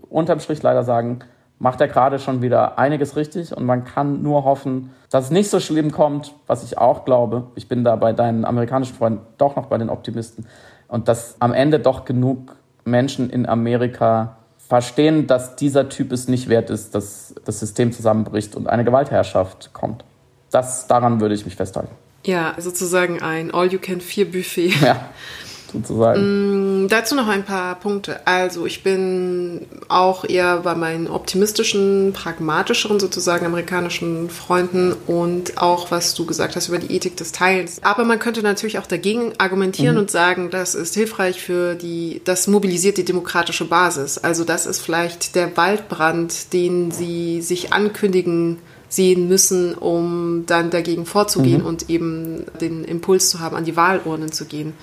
[0.10, 1.20] unterm Strich leider sagen,
[1.60, 5.50] macht er gerade schon wieder einiges richtig und man kann nur hoffen, dass es nicht
[5.50, 7.48] so schlimm kommt, was ich auch glaube.
[7.56, 10.46] Ich bin da bei deinen amerikanischen Freunden doch noch bei den Optimisten
[10.88, 12.56] und dass am Ende doch genug
[12.86, 18.56] Menschen in Amerika verstehen, dass dieser Typ es nicht wert ist, dass das System zusammenbricht
[18.56, 20.06] und eine Gewaltherrschaft kommt.
[20.52, 21.92] Das, daran würde ich mich festhalten.
[22.26, 24.74] Ja, sozusagen ein All-You-Can-Fear-Buffet.
[24.82, 25.10] Ja,
[25.72, 26.84] sozusagen.
[26.84, 28.26] Mm, dazu noch ein paar Punkte.
[28.26, 36.14] Also ich bin auch eher bei meinen optimistischen, pragmatischeren sozusagen amerikanischen Freunden und auch was
[36.14, 37.80] du gesagt hast über die Ethik des Teilens.
[37.84, 40.02] Aber man könnte natürlich auch dagegen argumentieren mhm.
[40.02, 44.18] und sagen, das ist hilfreich für die, das mobilisiert die demokratische Basis.
[44.18, 48.58] Also das ist vielleicht der Waldbrand, den sie sich ankündigen
[48.90, 51.68] sehen müssen, um dann dagegen vorzugehen mhm.
[51.68, 54.74] und eben den Impuls zu haben, an die Wahlurnen zu gehen.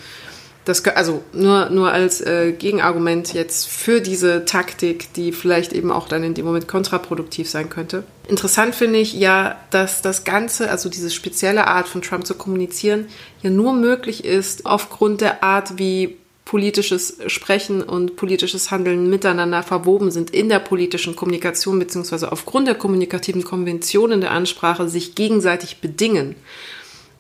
[0.66, 6.08] Das, also nur, nur als äh, Gegenargument jetzt für diese Taktik, die vielleicht eben auch
[6.08, 8.02] dann in dem Moment kontraproduktiv sein könnte.
[8.26, 13.06] Interessant finde ich ja, dass das Ganze, also diese spezielle Art von Trump zu kommunizieren,
[13.42, 20.10] ja nur möglich ist aufgrund der Art, wie politisches Sprechen und politisches Handeln miteinander verwoben
[20.10, 26.34] sind in der politischen Kommunikation beziehungsweise aufgrund der kommunikativen Konventionen der Ansprache sich gegenseitig bedingen.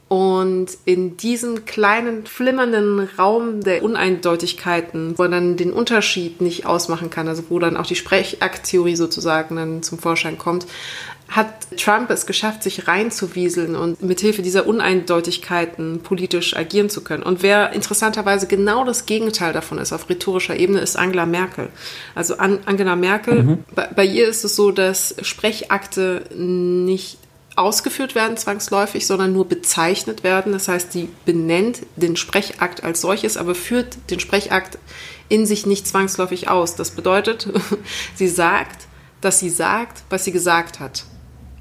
[0.08, 7.10] Und in diesem kleinen, flimmernden Raum der Uneindeutigkeiten, wo man dann den Unterschied nicht ausmachen
[7.10, 10.66] kann, also wo dann auch die Sprechakttheorie sozusagen dann zum Vorschein kommt,
[11.28, 17.24] hat Trump es geschafft, sich reinzuwieseln und mithilfe dieser Uneindeutigkeiten politisch agieren zu können.
[17.24, 21.68] Und wer interessanterweise genau das Gegenteil davon ist auf rhetorischer Ebene, ist Angela Merkel.
[22.14, 23.64] Also Angela Merkel, mhm.
[23.74, 27.18] bei, bei ihr ist es so, dass Sprechakte nicht
[27.56, 30.52] ausgeführt werden zwangsläufig, sondern nur bezeichnet werden.
[30.52, 34.78] Das heißt, sie benennt den Sprechakt als solches, aber führt den Sprechakt
[35.28, 36.76] in sich nicht zwangsläufig aus.
[36.76, 37.48] Das bedeutet,
[38.14, 38.86] sie sagt,
[39.20, 41.04] dass sie sagt, was sie gesagt hat.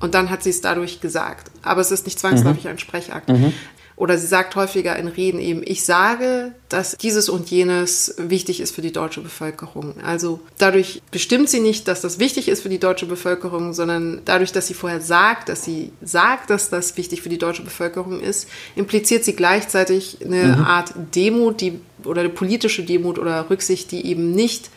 [0.02, 1.50] Und dann hat sie es dadurch gesagt.
[1.64, 2.72] Aber es ist nicht zwangsläufig mhm.
[2.72, 3.30] ein Sprechakt.
[3.30, 3.54] Mhm.
[3.98, 8.76] Oder sie sagt häufiger in Reden eben, ich sage, dass dieses und jenes wichtig ist
[8.76, 10.02] für die deutsche Bevölkerung.
[10.04, 14.52] Also dadurch bestimmt sie nicht, dass das wichtig ist für die deutsche Bevölkerung, sondern dadurch,
[14.52, 18.50] dass sie vorher sagt, dass sie sagt, dass das wichtig für die deutsche Bevölkerung ist,
[18.76, 20.64] impliziert sie gleichzeitig eine mhm.
[20.66, 24.70] Art Demut, die oder eine politische Demut oder Rücksicht, die eben nicht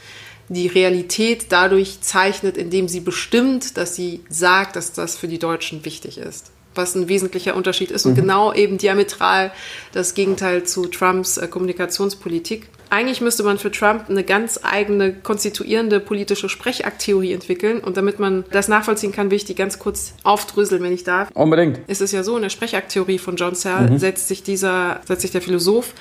[0.48, 5.84] die Realität dadurch zeichnet, indem sie bestimmt, dass sie sagt, dass das für die Deutschen
[5.84, 6.52] wichtig ist.
[6.78, 8.20] Was ein wesentlicher Unterschied ist und mhm.
[8.20, 9.50] genau eben diametral
[9.92, 12.68] das Gegenteil zu Trumps äh, Kommunikationspolitik.
[12.90, 17.80] Eigentlich müsste man für Trump eine ganz eigene konstituierende politische Sprechakttheorie entwickeln.
[17.80, 21.30] Und damit man das nachvollziehen kann, will ich die ganz kurz aufdröseln, wenn ich darf.
[21.34, 21.80] Unbedingt.
[21.86, 23.98] Es ist ja so, in der Sprechakttheorie von John Searle mhm.
[23.98, 25.92] setzt sich dieser, setzt sich der Philosoph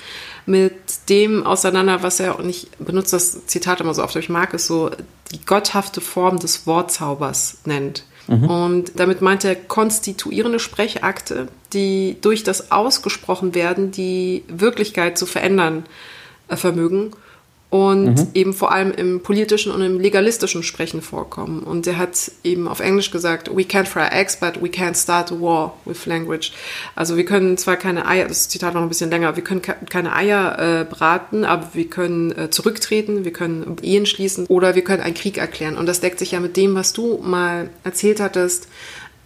[0.46, 0.72] mit
[1.10, 4.54] dem auseinander, was er, und ich benutze das Zitat immer so oft, aber ich mag
[4.54, 4.90] es so,
[5.32, 8.04] die gotthafte Form des Wortzaubers nennt.
[8.28, 8.44] Mhm.
[8.44, 15.86] Und damit meint er konstituierende Sprechakte, die durch das Ausgesprochen werden die Wirklichkeit zu verändern
[16.48, 17.12] äh, vermögen
[17.70, 18.28] und mhm.
[18.32, 21.62] eben vor allem im politischen und im legalistischen Sprechen vorkommen.
[21.62, 25.30] Und er hat eben auf Englisch gesagt, we can't fry eggs, but we can't start
[25.30, 26.52] a war with language.
[26.94, 30.14] Also wir können zwar keine Eier, das Zitat noch ein bisschen länger, wir können keine
[30.14, 35.02] Eier äh, braten, aber wir können äh, zurücktreten, wir können Ehen schließen oder wir können
[35.02, 35.76] einen Krieg erklären.
[35.76, 38.68] Und das deckt sich ja mit dem, was du mal erzählt hattest,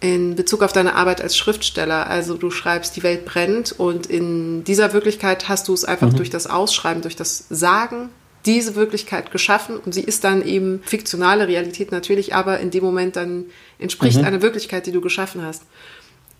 [0.01, 2.07] in Bezug auf deine Arbeit als Schriftsteller.
[2.07, 6.17] Also du schreibst, die Welt brennt und in dieser Wirklichkeit hast du es einfach mhm.
[6.17, 8.09] durch das Ausschreiben, durch das Sagen
[8.45, 13.15] diese Wirklichkeit geschaffen und sie ist dann eben fiktionale Realität natürlich, aber in dem Moment
[13.15, 13.45] dann
[13.79, 14.25] entspricht mhm.
[14.25, 15.63] einer Wirklichkeit, die du geschaffen hast.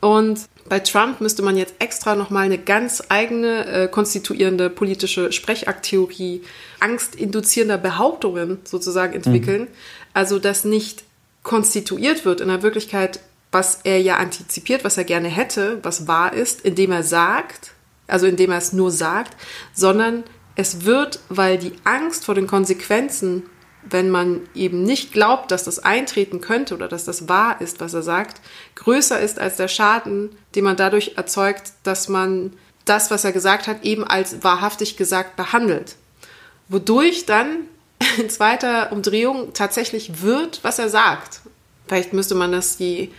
[0.02, 6.42] Und bei Trump müsste man jetzt extra nochmal eine ganz eigene äh, konstituierende politische Sprechakttheorie
[6.82, 9.62] angstinduzierender Behauptungen sozusagen entwickeln.
[9.62, 9.68] Mhm.
[10.14, 11.06] Also, dass nicht
[11.42, 13.22] konstituiert wird in der Wirklichkeit,
[13.54, 17.72] was er ja antizipiert, was er gerne hätte, was wahr ist, indem er sagt,
[18.08, 19.38] also indem er es nur sagt,
[19.74, 20.26] sondern
[20.56, 23.44] es wird, weil die Angst vor den Konsequenzen,
[23.84, 27.94] wenn man eben nicht glaubt, dass das eintreten könnte oder dass das wahr ist, was
[27.94, 28.42] er sagt,
[28.76, 32.54] größer ist als der Schaden, den man dadurch erzeugt, dass man
[32.86, 35.96] das, was er gesagt hat, eben als wahrhaftig gesagt behandelt.
[36.68, 37.62] Wodurch dann
[38.18, 41.42] in zweiter Umdrehung tatsächlich wird, was er sagt.
[41.88, 43.12] Vielleicht müsste man das die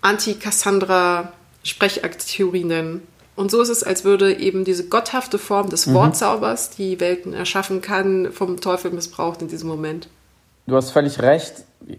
[0.00, 3.06] Anti-Cassandra-Sprechakt-Theorie nennen.
[3.38, 5.94] Und so ist es, als würde eben diese gotthafte Form des mhm.
[5.94, 10.08] Wortzaubers, die Welten erschaffen kann, vom Teufel missbraucht in diesem Moment.
[10.66, 11.54] Du hast völlig recht.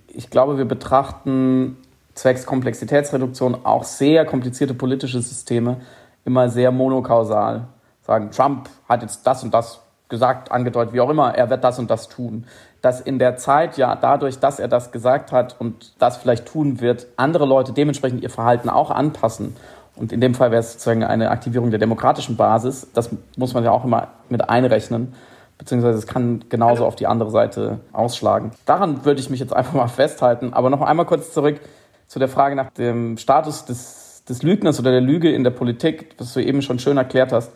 [0.09, 1.77] Ich glaube, wir betrachten
[2.13, 5.79] zwecks Komplexitätsreduktion auch sehr komplizierte politische Systeme
[6.25, 7.69] immer sehr monokausal.
[8.05, 9.79] Sagen, Trump hat jetzt das und das
[10.09, 12.47] gesagt, angedeutet, wie auch immer, er wird das und das tun.
[12.81, 16.81] Dass in der Zeit ja dadurch, dass er das gesagt hat und das vielleicht tun
[16.81, 19.55] wird, andere Leute dementsprechend ihr Verhalten auch anpassen
[19.99, 22.87] und in dem Fall wäre es sozusagen eine Aktivierung der demokratischen Basis.
[22.93, 25.13] Das muss man ja auch immer mit einrechnen.
[25.57, 28.51] Beziehungsweise es kann genauso auf die andere Seite ausschlagen.
[28.65, 30.53] Daran würde ich mich jetzt einfach mal festhalten.
[30.53, 31.59] Aber noch einmal kurz zurück
[32.07, 36.15] zu der Frage nach dem Status des, des Lügners oder der Lüge in der Politik,
[36.17, 37.51] was du eben schon schön erklärt hast,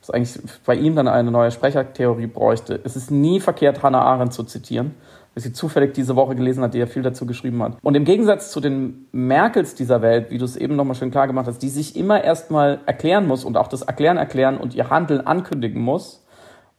[0.00, 2.78] was eigentlich bei ihm dann eine neue Sprechertheorie bräuchte.
[2.84, 4.94] Es ist nie verkehrt, Hannah Arendt zu zitieren,
[5.38, 7.76] weil sie zufällig diese Woche gelesen hat, die ja viel dazu geschrieben hat.
[7.80, 11.28] Und im Gegensatz zu den Merkels dieser Welt, wie du es eben nochmal schön klar
[11.28, 14.90] gemacht hast, die sich immer erstmal erklären muss und auch das Erklären erklären und ihr
[14.90, 16.24] Handeln ankündigen muss,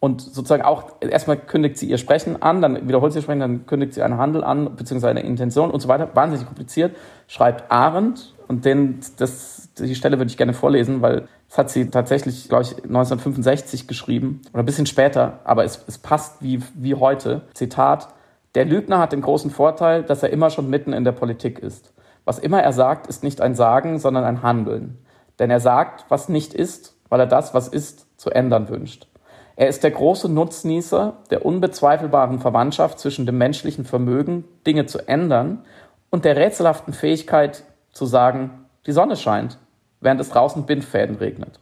[0.01, 3.66] und sozusagen auch erstmal kündigt sie ihr Sprechen an, dann wiederholt sie ihr Sprechen, dann
[3.66, 6.10] kündigt sie einen Handel an, beziehungsweise eine Intention und so weiter.
[6.14, 6.95] Wahnsinnig kompliziert.
[7.28, 11.89] Schreibt Arendt und den, das, die Stelle würde ich gerne vorlesen, weil das hat sie
[11.89, 16.95] tatsächlich, glaube ich, 1965 geschrieben oder ein bisschen später, aber es, es passt wie, wie
[16.95, 17.41] heute.
[17.53, 18.07] Zitat.
[18.56, 21.93] Der Lügner hat den großen Vorteil, dass er immer schon mitten in der Politik ist.
[22.26, 24.97] Was immer er sagt, ist nicht ein Sagen, sondern ein Handeln.
[25.38, 29.08] Denn er sagt, was nicht ist, weil er das, was ist, zu ändern wünscht.
[29.56, 35.66] Er ist der große Nutznießer der unbezweifelbaren Verwandtschaft zwischen dem menschlichen Vermögen, Dinge zu ändern,
[36.10, 39.60] und der rätselhaften Fähigkeit zu sagen, die Sonne scheint,
[40.02, 41.60] während es draußen Bindfäden regnet.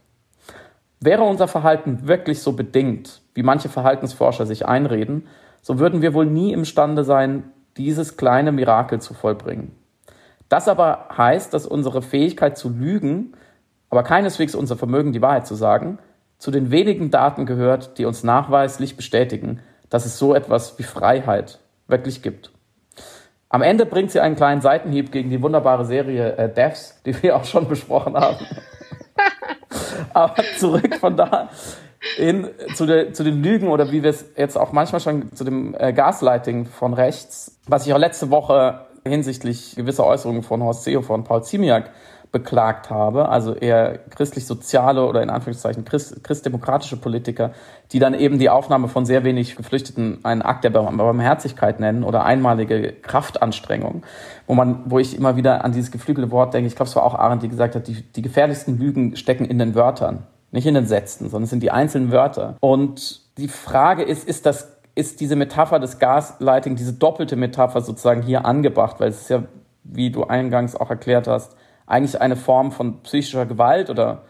[1.00, 5.26] Wäre unser Verhalten wirklich so bedingt, wie manche Verhaltensforscher sich einreden,
[5.68, 9.76] so würden wir wohl nie imstande sein, dieses kleine Mirakel zu vollbringen.
[10.48, 13.34] Das aber heißt, dass unsere Fähigkeit zu lügen,
[13.90, 15.98] aber keineswegs unser Vermögen, die Wahrheit zu sagen,
[16.38, 19.60] zu den wenigen Daten gehört, die uns nachweislich bestätigen,
[19.90, 22.50] dass es so etwas wie Freiheit wirklich gibt.
[23.50, 27.36] Am Ende bringt sie einen kleinen Seitenhieb gegen die wunderbare Serie äh, Devs, die wir
[27.36, 28.46] auch schon besprochen haben.
[30.14, 31.50] Aber zurück von da
[32.16, 35.44] in, zu, der, zu den Lügen oder wie wir es jetzt auch manchmal schon zu
[35.44, 40.84] dem äh, Gaslighting von rechts, was ich auch letzte Woche hinsichtlich gewisser Äußerungen von Horst
[40.84, 41.90] Seehofer und Paul Ziemiak
[42.30, 47.52] beklagt habe, also eher christlich-soziale oder in Anführungszeichen christ, christdemokratische Politiker,
[47.92, 52.24] die dann eben die Aufnahme von sehr wenig Geflüchteten einen Akt der Barmherzigkeit nennen oder
[52.24, 54.02] einmalige Kraftanstrengung,
[54.46, 57.04] wo man, wo ich immer wieder an dieses geflügelte Wort denke, ich glaube, es war
[57.04, 60.74] auch Arendt, die gesagt hat, die, die gefährlichsten Lügen stecken in den Wörtern, nicht in
[60.74, 62.56] den Sätzen, sondern es sind die einzelnen Wörter.
[62.60, 68.22] Und die Frage ist, ist das ist diese Metapher des Gaslighting, diese doppelte Metapher sozusagen
[68.22, 69.44] hier angebracht, weil es ist ja,
[69.84, 71.54] wie du eingangs auch erklärt hast,
[71.86, 74.22] eigentlich eine Form von psychischer Gewalt oder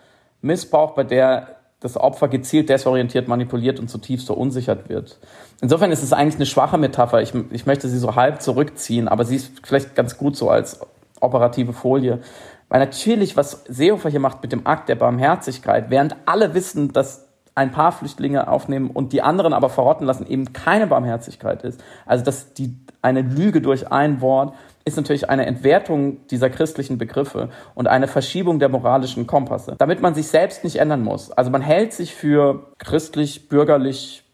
[0.43, 5.19] Missbrauch, bei der das Opfer gezielt desorientiert, manipuliert und zutiefst verunsichert wird.
[5.61, 7.23] Insofern ist es eigentlich eine schwache Metapher.
[7.23, 10.81] Ich, ich möchte sie so halb zurückziehen, aber sie ist vielleicht ganz gut so als
[11.21, 12.21] operative Folie.
[12.69, 17.29] Weil natürlich, was Seehofer hier macht mit dem Akt der Barmherzigkeit, während alle wissen, dass
[17.55, 21.83] ein paar Flüchtlinge aufnehmen und die anderen aber verrotten lassen, eben keine Barmherzigkeit ist.
[22.07, 24.55] Also dass die eine Lüge durch ein Wort
[24.85, 30.15] ist natürlich eine Entwertung dieser christlichen Begriffe und eine Verschiebung der moralischen Kompasse, damit man
[30.15, 31.31] sich selbst nicht ändern muss.
[31.33, 34.25] Also man hält sich für christlich, bürgerlich,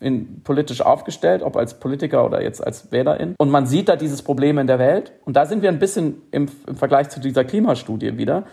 [0.00, 3.34] in, politisch aufgestellt, ob als Politiker oder jetzt als Wählerin.
[3.38, 5.12] Und man sieht da dieses Problem in der Welt.
[5.24, 8.44] Und da sind wir ein bisschen im, im Vergleich zu dieser Klimastudie wieder.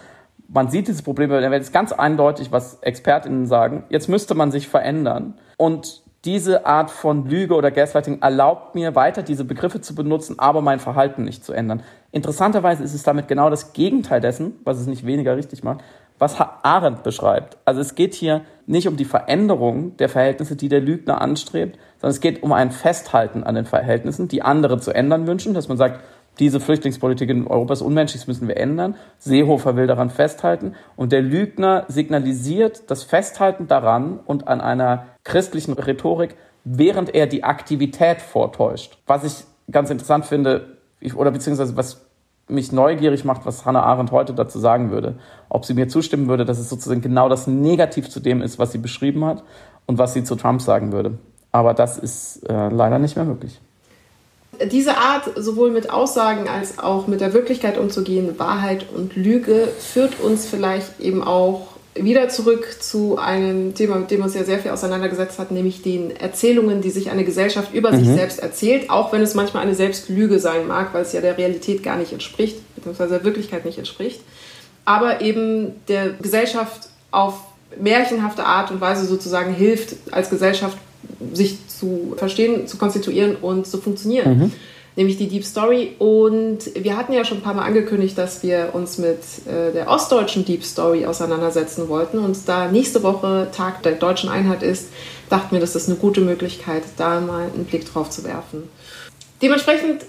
[0.48, 3.86] Man sieht dieses Problem in der Welt, ist ganz eindeutig, was ExpertInnen sagen.
[3.90, 5.36] Jetzt müsste man sich verändern.
[5.58, 10.62] Und diese Art von Lüge oder Gaslighting erlaubt mir weiter diese Begriffe zu benutzen, aber
[10.62, 11.82] mein Verhalten nicht zu ändern.
[12.12, 15.82] Interessanterweise ist es damit genau das Gegenteil dessen, was es nicht weniger richtig macht,
[16.22, 17.58] was Arendt beschreibt.
[17.66, 22.12] Also es geht hier nicht um die Veränderung der Verhältnisse, die der Lügner anstrebt, sondern
[22.12, 25.78] es geht um ein Festhalten an den Verhältnissen, die andere zu ändern wünschen, dass man
[25.78, 26.02] sagt,
[26.38, 28.96] diese Flüchtlingspolitik in Europa ist unmenschlich, das müssen wir ändern.
[29.18, 30.76] Seehofer will daran festhalten.
[30.96, 37.44] Und der Lügner signalisiert das Festhalten daran und an einer christlichen Rhetorik, während er die
[37.44, 39.00] Aktivität vortäuscht.
[39.08, 40.78] Was ich ganz interessant finde,
[41.16, 42.06] oder beziehungsweise was
[42.52, 45.16] mich neugierig macht, was Hannah Arendt heute dazu sagen würde.
[45.50, 48.72] Ob sie mir zustimmen würde, dass es sozusagen genau das Negativ zu dem ist, was
[48.72, 49.44] sie beschrieben hat
[49.86, 51.18] und was sie zu Trump sagen würde.
[51.52, 53.60] Aber das ist äh, leider nicht mehr möglich
[54.70, 60.20] diese Art, sowohl mit Aussagen als auch mit der Wirklichkeit umzugehen, Wahrheit und Lüge, führt
[60.20, 64.60] uns vielleicht eben auch wieder zurück zu einem Thema, mit dem wir uns ja sehr
[64.60, 68.00] viel auseinandergesetzt hat, nämlich den Erzählungen, die sich eine Gesellschaft über mhm.
[68.00, 71.38] sich selbst erzählt, auch wenn es manchmal eine Selbstlüge sein mag, weil es ja der
[71.38, 74.22] Realität gar nicht entspricht, beziehungsweise der Wirklichkeit nicht entspricht,
[74.86, 77.40] aber eben der Gesellschaft auf
[77.78, 80.78] märchenhafte Art und Weise sozusagen hilft, als Gesellschaft
[81.34, 84.38] sich zu verstehen, zu konstituieren und zu funktionieren.
[84.38, 84.52] Mhm.
[84.96, 85.96] Nämlich die Deep Story.
[86.00, 89.90] Und wir hatten ja schon ein paar Mal angekündigt, dass wir uns mit äh, der
[89.90, 92.20] ostdeutschen Deep Story auseinandersetzen wollten.
[92.20, 94.90] Und da nächste Woche Tag der deutschen Einheit ist,
[95.30, 98.70] dachten wir, das ist eine gute Möglichkeit, da mal einen Blick drauf zu werfen.
[99.42, 100.04] Dementsprechend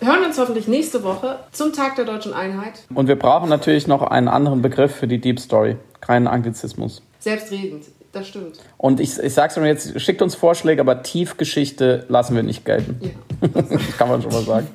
[0.00, 2.84] hören wir uns hoffentlich nächste Woche zum Tag der deutschen Einheit.
[2.94, 7.02] Und wir brauchen natürlich noch einen anderen Begriff für die Deep Story, keinen Anglizismus.
[7.18, 8.58] Selbstredend Das stimmt.
[8.76, 13.00] Und ich, ich sag's schon jetzt, schickt uns Vorschläge, aber Tiefgeschichte lassen wir nicht gelten.
[13.00, 13.48] Ja.
[13.62, 14.68] Das kann man schon mal sagen.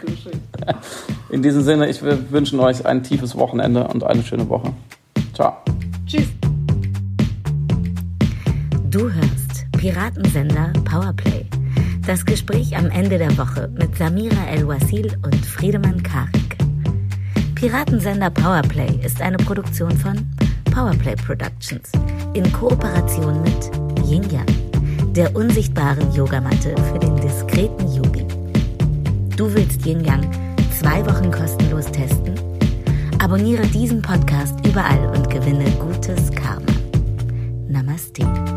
[1.30, 4.74] In diesem Sinne, ich wir wünschen euch ein tiefes Wochenende und eine schöne Woche.
[5.36, 5.58] Ciao.
[6.08, 6.28] Tschüss.
[8.90, 11.46] Du hörst Piratensender Powerplay.
[12.08, 16.58] Das Gespräch am Ende der Woche mit Samira El-Wasil und Friedemann Karik.
[17.54, 20.26] Piratensender Powerplay ist eine Produktion von
[20.78, 21.92] Powerplay Productions
[22.36, 23.72] in Kooperation mit
[24.08, 24.46] Yin Yang,
[25.14, 28.24] der unsichtbaren Yogamatte für den diskreten Yogi.
[29.36, 30.30] Du willst Yin Yang
[30.80, 32.36] zwei Wochen kostenlos testen?
[33.18, 36.72] Abonniere diesen Podcast überall und gewinne gutes Karma.
[37.68, 38.57] Namaste.